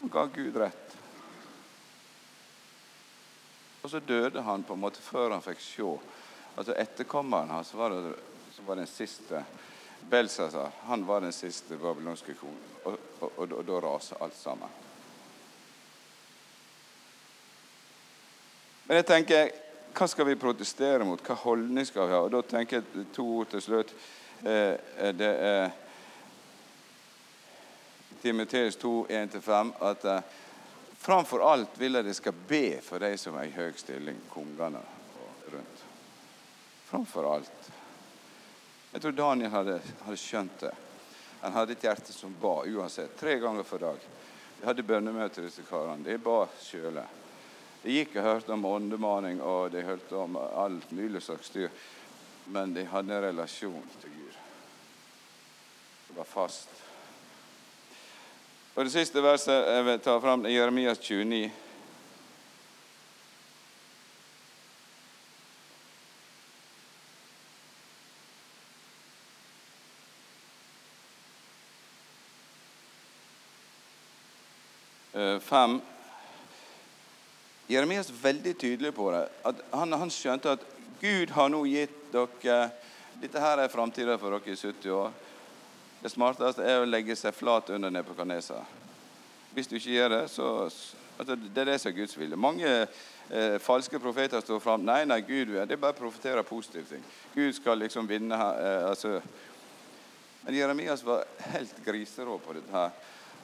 Han 0.00 0.12
ga 0.12 0.24
Gud 0.30 0.56
rett. 0.62 0.96
Og 3.82 3.90
så 3.90 4.00
døde 4.00 4.42
han 4.42 4.64
på 4.66 4.74
en 4.74 4.82
måte 4.82 5.02
før 5.02 5.34
han 5.34 5.44
fikk 5.44 5.60
se. 5.62 5.90
Altså 6.56 6.74
Etterkommeren 6.78 7.52
hans 7.54 7.74
var, 7.74 7.94
det, 7.94 8.14
var 8.66 8.78
den 8.80 8.88
siste 8.90 9.44
Belsazar. 10.10 10.72
Han 10.86 11.06
var 11.06 11.20
den 11.20 11.32
siste 11.32 11.76
babylonske 11.76 12.34
kongen. 12.34 12.62
Og, 12.84 12.98
og, 13.20 13.30
og, 13.36 13.52
og 13.52 13.64
da 13.66 13.80
raser 13.82 14.22
alt 14.22 14.36
sammen. 14.38 14.82
Men 18.86 19.00
jeg 19.00 19.06
tenker, 19.06 19.50
hva 19.96 20.06
skal 20.06 20.28
vi 20.28 20.38
protestere 20.38 21.06
mot? 21.06 21.22
Hva 21.26 21.34
holdning 21.40 21.86
skal 21.88 22.06
vi 22.06 22.14
ha? 22.14 22.20
Og 22.22 22.30
Da 22.34 22.42
tenker 22.46 22.82
jeg 22.82 23.06
to 23.16 23.24
ord 23.40 23.50
til 23.50 23.62
slutt. 23.64 23.94
Eh, 24.44 25.12
det 25.14 25.32
er 25.50 25.70
Timoteus 28.22 28.76
2, 28.76 29.06
1-5 29.08 29.72
at 29.80 30.04
eh, 30.04 30.20
Framfor 30.98 31.42
alt 31.52 31.76
vil 31.78 31.94
jeg 31.94 32.04
de 32.04 32.14
skal 32.14 32.34
be 32.48 32.80
for 32.82 32.98
de 32.98 33.12
som 33.20 33.36
er 33.38 33.46
i 33.46 33.52
høy 33.54 33.68
stilling, 33.78 34.16
kongene 34.32 34.80
rundt. 35.52 35.82
Framfor 36.88 37.28
alt. 37.30 37.68
Jeg 38.90 39.04
tror 39.04 39.14
Daniel 39.14 39.52
hadde, 39.52 39.76
hadde, 40.02 40.18
skjønt 40.18 40.64
det. 40.64 40.72
Han 41.44 41.54
hadde 41.54 41.76
et 41.76 41.86
hjerte 41.86 42.10
som 42.10 42.34
ba 42.40 42.56
uansett. 42.64 43.14
Tre 43.20 43.36
ganger 43.38 43.62
for 43.62 43.84
dag. 43.86 44.02
Vi 44.58 44.66
hadde 44.66 44.82
bønnemøter, 44.88 45.46
disse 45.46 45.62
karene. 45.68 46.02
De 46.02 46.18
ba 46.18 46.48
sjøle. 46.58 47.06
De 47.84 47.94
gikk 48.00 48.16
og 48.16 48.26
hørte 48.26 48.56
om 48.56 48.66
åndemaning, 48.66 49.38
og 49.46 49.70
de 49.70 49.86
hørte 49.86 50.16
om 50.18 50.34
alt 50.42 50.90
mulig 50.90 51.22
slags 51.22 51.52
styr. 51.52 51.70
Men 52.50 52.74
de 52.74 52.82
hadde 52.90 53.14
en 53.14 53.26
relasjon 53.28 53.86
til 54.00 54.10
Gud. 54.10 54.25
Var 56.16 56.24
fast. 56.24 56.68
Og 58.74 58.84
Det 58.84 58.92
siste 58.92 59.20
verset 59.20 59.66
jeg 59.68 59.84
vil 59.84 59.98
ta 60.00 60.14
fram, 60.20 60.46
er 60.46 60.54
Jeremias 60.54 60.98
29. 60.98 61.50
Eh, 75.12 75.38
fem. 75.40 75.80
Jeremias 77.68 78.08
er 78.08 78.22
veldig 78.22 78.56
tydelig 78.56 78.94
på 78.94 79.10
det. 79.12 79.26
Han, 79.72 79.92
han 79.92 80.12
skjønte 80.12 80.56
at 80.56 80.64
Gud 81.00 81.36
har 81.36 81.52
nå 81.52 81.64
gitt 81.68 81.96
dere 82.12 82.70
Dette 83.20 83.40
her 83.40 83.60
er 83.60 83.72
framtida 83.72 84.16
for 84.20 84.32
dere 84.32 84.52
i 84.52 84.56
70 84.56 84.92
år. 84.92 85.14
Det 86.02 86.12
smarteste 86.12 86.64
er 86.64 86.82
å 86.82 86.88
legge 86.88 87.16
seg 87.16 87.34
flat 87.34 87.70
under 87.74 87.90
Nebukadneser. 87.90 88.62
Hvis 89.56 89.70
du 89.70 89.78
ikke 89.78 89.94
gjør 89.94 90.12
det, 90.12 90.22
så 90.28 90.48
altså, 91.18 91.36
Det 91.36 91.62
er 91.62 91.70
det 91.72 91.80
som 91.80 91.90
er 91.90 91.96
Guds 91.96 92.18
vilje. 92.18 92.36
Mange 92.36 92.68
eh, 92.68 93.58
falske 93.64 93.98
profeter 93.98 94.40
står 94.44 94.60
fram. 94.60 94.84
Nei, 94.84 95.04
nei, 95.08 95.22
Gud 95.24 95.54
det 95.56 95.72
er 95.72 95.80
bare 95.80 95.96
å 95.96 96.02
profetere 96.02 96.44
positive 96.44 96.84
ting. 96.90 97.04
Gud 97.34 97.54
skal 97.56 97.80
liksom 97.80 98.08
vinne 98.08 98.36
eh, 98.36 98.88
altså. 98.90 99.20
Men 100.44 100.54
Jeremias 100.54 101.02
var 101.02 101.24
helt 101.54 101.80
griserå 101.84 102.36
på 102.38 102.52
dette. 102.54 102.70
her. 102.70 102.90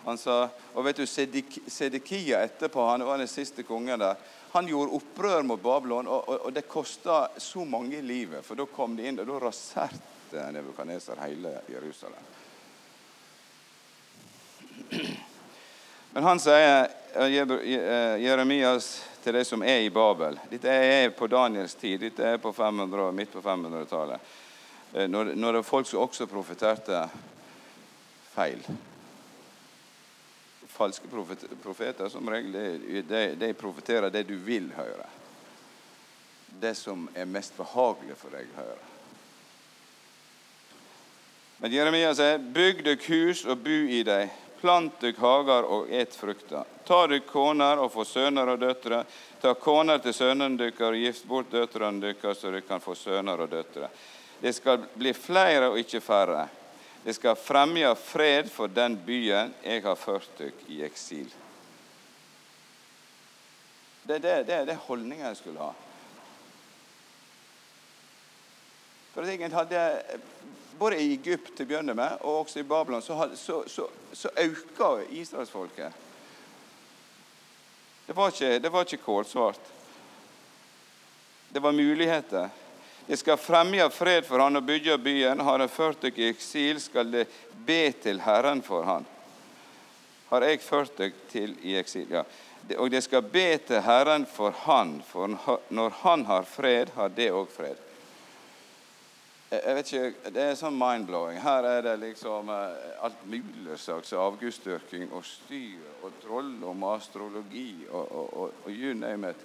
Han 0.05 0.19
sa, 0.19 0.49
og 0.75 0.85
vet 0.85 0.99
du, 0.99 1.07
Sedekia 1.07 2.43
etterpå, 2.43 2.85
han 2.87 3.05
var 3.07 3.19
den 3.19 3.31
siste 3.31 3.63
kongen 3.63 4.03
der, 4.03 4.19
han 4.53 4.69
gjorde 4.69 4.99
opprør 4.99 5.47
mot 5.47 5.63
Babylon, 5.63 6.09
og, 6.11 6.29
og, 6.29 6.47
og 6.47 6.55
det 6.55 6.67
kosta 6.69 7.29
så 7.41 7.65
mange 7.65 8.03
livet. 8.05 8.45
For 8.45 8.59
da 8.59 8.67
kom 8.69 8.97
de 8.99 9.07
inn, 9.09 9.21
og 9.23 9.31
da 9.31 9.39
raserte 9.47 10.47
Nebukadneser 10.53 11.23
hele 11.23 11.55
Jerusalem. 11.71 12.27
Men 16.13 16.23
han 16.23 16.41
sier, 16.41 16.89
eh, 17.15 17.25
eh, 17.25 18.23
Jeremias, 18.23 19.05
til 19.23 19.35
de 19.35 19.45
som 19.45 19.63
er 19.63 19.85
i 19.87 19.91
Babel 19.91 20.35
Dette 20.51 20.69
er 20.69 21.11
på 21.17 21.27
Daniels 21.27 21.75
tid. 21.75 22.01
Dette 22.01 22.27
er 22.27 22.41
på 22.43 22.53
500, 22.53 23.13
midt 23.13 23.33
på 23.33 23.41
500-tallet. 23.41 24.21
Eh, 24.93 25.09
når, 25.09 25.33
når 25.35 25.53
det 25.53 25.63
er 25.63 25.69
folk 25.71 25.89
som 25.89 26.03
også 26.05 26.27
profeterte 26.29 27.07
feil. 28.35 28.61
Falske 30.69 31.09
profeter 31.63 32.13
som 32.13 32.29
regel 32.29 32.53
de, 33.09 33.25
de 33.41 33.53
profeterer 33.57 34.13
det 34.13 34.27
du 34.29 34.37
vil 34.37 34.69
høre. 34.77 35.09
Det 36.61 36.75
som 36.77 37.09
er 37.15 37.25
mest 37.25 37.57
behagelig 37.57 38.19
for 38.21 38.37
deg 38.37 38.53
å 38.53 38.61
høre. 38.61 38.89
Men 41.63 41.73
Jeremia 41.73 42.13
sier, 42.15 42.41
'Bygg 42.43 42.85
dere 42.85 43.05
hus 43.07 43.47
og 43.47 43.65
bu 43.65 43.89
i 43.89 44.03
dem.' 44.05 44.42
Plant 44.63 45.01
dykk 45.03 45.19
hagar 45.19 45.67
og 45.67 45.89
et 45.91 46.15
frukta. 46.15 46.63
Ta 46.87 47.01
dykk 47.11 47.27
koner 47.27 47.81
og 47.83 47.91
få 47.91 48.05
sønner 48.07 48.53
og 48.53 48.61
døtre. 48.63 49.01
Ta 49.43 49.57
koner 49.59 49.99
til 49.99 50.15
sønnene 50.15 50.55
dykkar 50.61 50.95
og 50.95 51.03
gift 51.03 51.27
bort 51.27 51.51
døtrene 51.51 51.99
dykkar, 52.05 52.37
så 52.39 52.53
dere 52.53 52.63
kan 52.63 52.83
få 52.83 52.95
sønner 52.95 53.43
og 53.43 53.51
døtre. 53.51 53.91
Det 54.39 54.53
skal 54.55 54.85
bli 54.95 55.11
flere 55.19 55.73
og 55.73 55.81
ikke 55.83 55.99
færre. 56.03 56.47
Det 57.03 57.17
skal 57.19 57.35
fremje 57.35 57.91
fred 57.99 58.51
for 58.55 58.71
den 58.71 58.95
byen 59.03 59.51
jeg 59.67 59.83
har 59.83 59.99
ført 59.99 60.31
dykk 60.39 60.63
i 60.71 60.85
eksil. 60.87 61.27
Det 64.07 64.21
er 64.21 64.23
det, 64.23 64.37
det, 64.47 64.61
det 64.71 64.79
holdninga 64.87 65.27
jeg 65.33 65.41
skulle 65.43 65.67
ha. 65.67 65.75
For 69.13 69.27
egentlig 69.27 69.51
hadde 69.59 69.83
både 70.83 70.99
i 70.99 71.13
Egypt 71.15 71.53
til 71.55 71.67
å 71.67 71.71
begynne 71.71 71.95
med, 71.95 72.17
og 72.27 72.41
også 72.43 72.59
i 72.59 72.67
Babylon, 72.67 73.03
så, 73.03 73.15
så, 73.39 73.61
så, 73.71 73.85
så 74.13 74.31
øka 74.43 74.89
israelsfolket. 75.15 76.01
Det 78.07 78.17
var 78.19 78.33
ikke, 78.35 78.81
ikke 78.83 79.05
kålsvart. 79.05 79.69
Det 81.55 81.63
var 81.63 81.73
muligheter. 81.73 82.49
Det 83.07 83.17
skal 83.21 83.39
fremje 83.39 83.87
fred 83.95 84.27
for 84.27 84.43
han 84.43 84.59
og 84.59 84.67
bygge 84.67 84.99
byen. 84.99 85.45
Har 85.47 85.63
han 85.63 85.71
ført 85.71 86.03
dere 86.03 86.19
i 86.19 86.33
eksil, 86.33 86.81
skal 86.83 87.15
det 87.15 87.29
be 87.67 87.85
til 88.03 88.19
Herren 88.27 88.65
for 88.67 88.83
han. 88.89 89.07
Har 90.33 90.49
jeg 90.49 90.65
ført 90.67 90.99
dere 90.99 91.31
til 91.31 91.55
i 91.63 91.77
eksil? 91.79 92.11
Ja. 92.11 92.27
Og 92.79 92.91
det 92.91 93.05
skal 93.07 93.23
be 93.23 93.47
til 93.69 93.87
Herren 93.87 94.27
for 94.27 94.55
han, 94.67 94.99
for 95.07 95.31
når 95.71 95.97
han 96.03 96.27
har 96.27 96.47
fred, 96.49 96.91
har 96.99 97.15
det 97.15 97.31
òg 97.31 97.51
fred 97.55 97.89
jeg 99.53 99.75
vet 99.77 99.93
ikke, 99.93 100.31
Det 100.33 100.43
er 100.43 100.55
sånn 100.57 100.79
mind-blowing. 100.81 101.41
Her 101.45 101.67
er 101.69 101.83
det 101.85 101.99
liksom 102.01 102.49
eh, 102.49 102.87
alt 103.05 103.25
mulig 103.29 103.77
slags 103.79 104.13
avgudsdyrking 104.17 105.11
og 105.13 105.27
styr 105.29 106.07
og 106.07 106.15
trolldom 106.23 106.87
og 106.87 106.95
astrologi 106.95 107.85
og, 107.91 108.07
og, 108.07 108.31
og, 108.33 108.55
og, 108.65 108.71
you 108.73 108.95
name 108.97 109.35
it. 109.35 109.45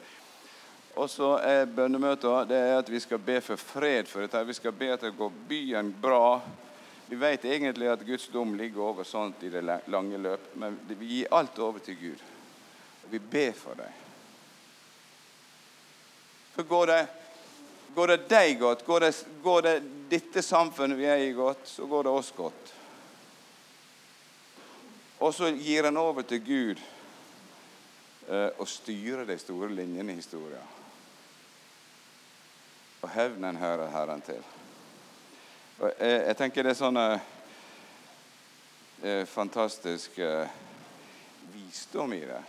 Og 0.95 1.09
så 1.11 1.33
er 1.43 1.67
bønnemøter 1.69 2.47
det 2.47 2.57
er 2.57 2.77
at 2.79 2.89
vi 2.89 2.99
skal 3.03 3.19
be 3.19 3.41
for 3.43 3.59
fred 3.59 4.07
for 4.07 4.23
dette. 4.23 4.45
Vi 4.47 4.55
skal 4.55 4.71
be 4.71 4.93
at 4.95 5.03
det 5.03 5.13
går 5.17 5.35
byen 5.49 5.91
bra. 6.01 6.39
Vi 7.09 7.19
vet 7.19 7.45
egentlig 7.45 7.91
at 7.91 8.07
Guds 8.07 8.27
dom 8.31 8.55
ligger 8.55 8.87
over 8.87 9.03
sånt 9.03 9.43
i 9.43 9.51
det 9.51 9.61
lange 9.87 10.17
løp, 10.17 10.49
men 10.55 10.79
vi 10.87 11.05
gir 11.05 11.35
alt 11.35 11.59
over 11.59 11.83
til 11.83 11.99
Gud. 11.99 12.23
Vi 13.11 13.19
ber 13.19 13.53
for 13.55 13.75
dem. 13.79 14.03
For 16.55 16.63
går 16.63 16.85
det, 16.89 17.01
går 17.97 18.07
det 18.07 18.29
deg 18.29 18.59
godt, 18.59 18.85
går 18.85 18.99
det, 18.99 19.25
går 19.41 19.61
det 19.65 19.81
dette 20.09 20.41
samfunnet 20.45 20.97
vi 20.99 21.05
er 21.09 21.17
i, 21.17 21.31
godt, 21.33 21.63
så 21.65 21.85
går 21.89 22.03
det 22.05 22.11
oss 22.13 22.29
godt. 22.37 22.73
Og 25.17 25.33
så 25.33 25.49
gir 25.49 25.83
en 25.89 25.97
over 25.97 26.21
til 26.29 26.43
Gud 26.45 26.77
eh, 28.29 28.53
og 28.53 28.69
styrer 28.69 29.25
de 29.25 29.37
store 29.41 29.73
linjene 29.73 30.13
i 30.13 30.17
historien. 30.19 30.61
Og 33.01 33.09
hevnen 33.15 33.57
hører 33.57 33.89
Herren 33.95 34.21
til. 34.21 34.43
Og 35.79 35.89
jeg, 35.97 36.21
jeg 36.27 36.37
tenker 36.37 36.63
det 36.67 36.75
er 36.75 36.77
sånn 36.77 37.01
eh, 37.01 37.17
fantastisk 39.31 40.19
eh, 40.21 40.45
visdom 41.49 42.13
i 42.13 42.21
det. 42.29 42.43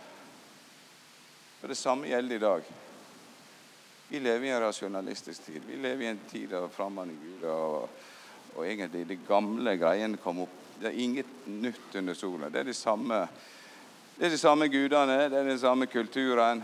Og 1.63 1.69
Det 1.73 1.79
samme 1.81 2.05
gjelder 2.13 2.37
i 2.37 2.45
dag. 2.45 2.69
Vi 4.09 4.19
lever 4.19 4.47
i 4.47 4.49
en 4.49 4.61
rasjonalistisk 4.61 5.45
tid. 5.45 5.61
Vi 5.67 5.75
lever 5.77 6.03
i 6.03 6.07
en 6.07 6.19
tid 6.31 6.53
av 6.53 6.69
fremmede 6.73 7.13
guder. 7.13 7.53
Og, 7.53 7.89
og 8.55 8.65
egentlig 8.65 9.05
de 9.07 9.19
gamle 9.27 9.75
greiene 9.77 10.17
kom 10.17 10.41
opp. 10.47 10.55
Det 10.79 10.89
er 10.89 10.97
inget 11.03 11.29
nytt 11.45 11.95
under 11.99 12.17
sola. 12.17 12.49
Det 12.49 12.63
er 12.63 12.69
de 12.71 12.73
samme, 12.73 13.19
det 14.17 14.25
er 14.25 14.33
de 14.33 14.41
samme 14.41 14.67
gudene, 14.71 15.17
det 15.29 15.37
er 15.37 15.49
den 15.51 15.59
samme 15.61 15.85
kulturen. 15.85 16.63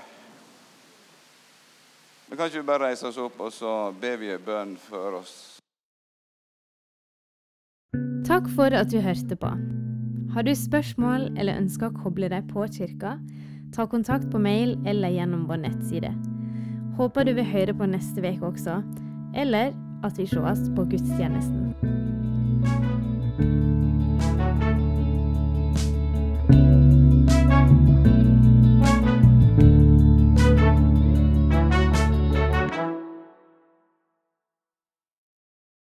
Men 2.28 2.38
kan 2.38 2.50
ikke 2.50 2.64
vi 2.64 2.68
bare 2.72 2.88
reise 2.88 3.12
oss 3.12 3.20
opp 3.22 3.38
og 3.40 3.54
så 3.54 3.94
ber 4.02 4.18
vi 4.18 4.32
en 4.34 4.46
bønn 4.46 4.78
for 4.82 5.20
oss? 5.20 5.36
Takk 8.26 8.50
for 8.56 8.74
at 8.74 8.90
du 8.90 8.98
hørte 9.06 9.38
på. 9.38 9.52
Har 10.34 10.48
du 10.48 10.56
spørsmål 10.58 11.30
eller 11.38 11.62
ønsker 11.62 11.92
å 11.92 12.00
koble 12.02 12.32
deg 12.34 12.50
på 12.50 12.66
kirka, 12.74 13.20
ta 13.76 13.86
kontakt 13.92 14.32
på 14.32 14.42
mail 14.42 14.80
eller 14.90 15.14
gjennom 15.14 15.46
vår 15.52 15.68
nettside. 15.68 16.35
Håper 16.96 17.24
du 17.28 17.34
vil 17.36 17.46
høre 17.46 17.74
på 17.76 17.88
neste 17.92 18.24
uke 18.24 18.46
også, 18.54 18.80
eller 19.36 19.74
at 20.04 20.18
vi 20.18 20.28
sees 20.32 20.70
på 20.76 20.86
gudstjenesten. 20.88 22.15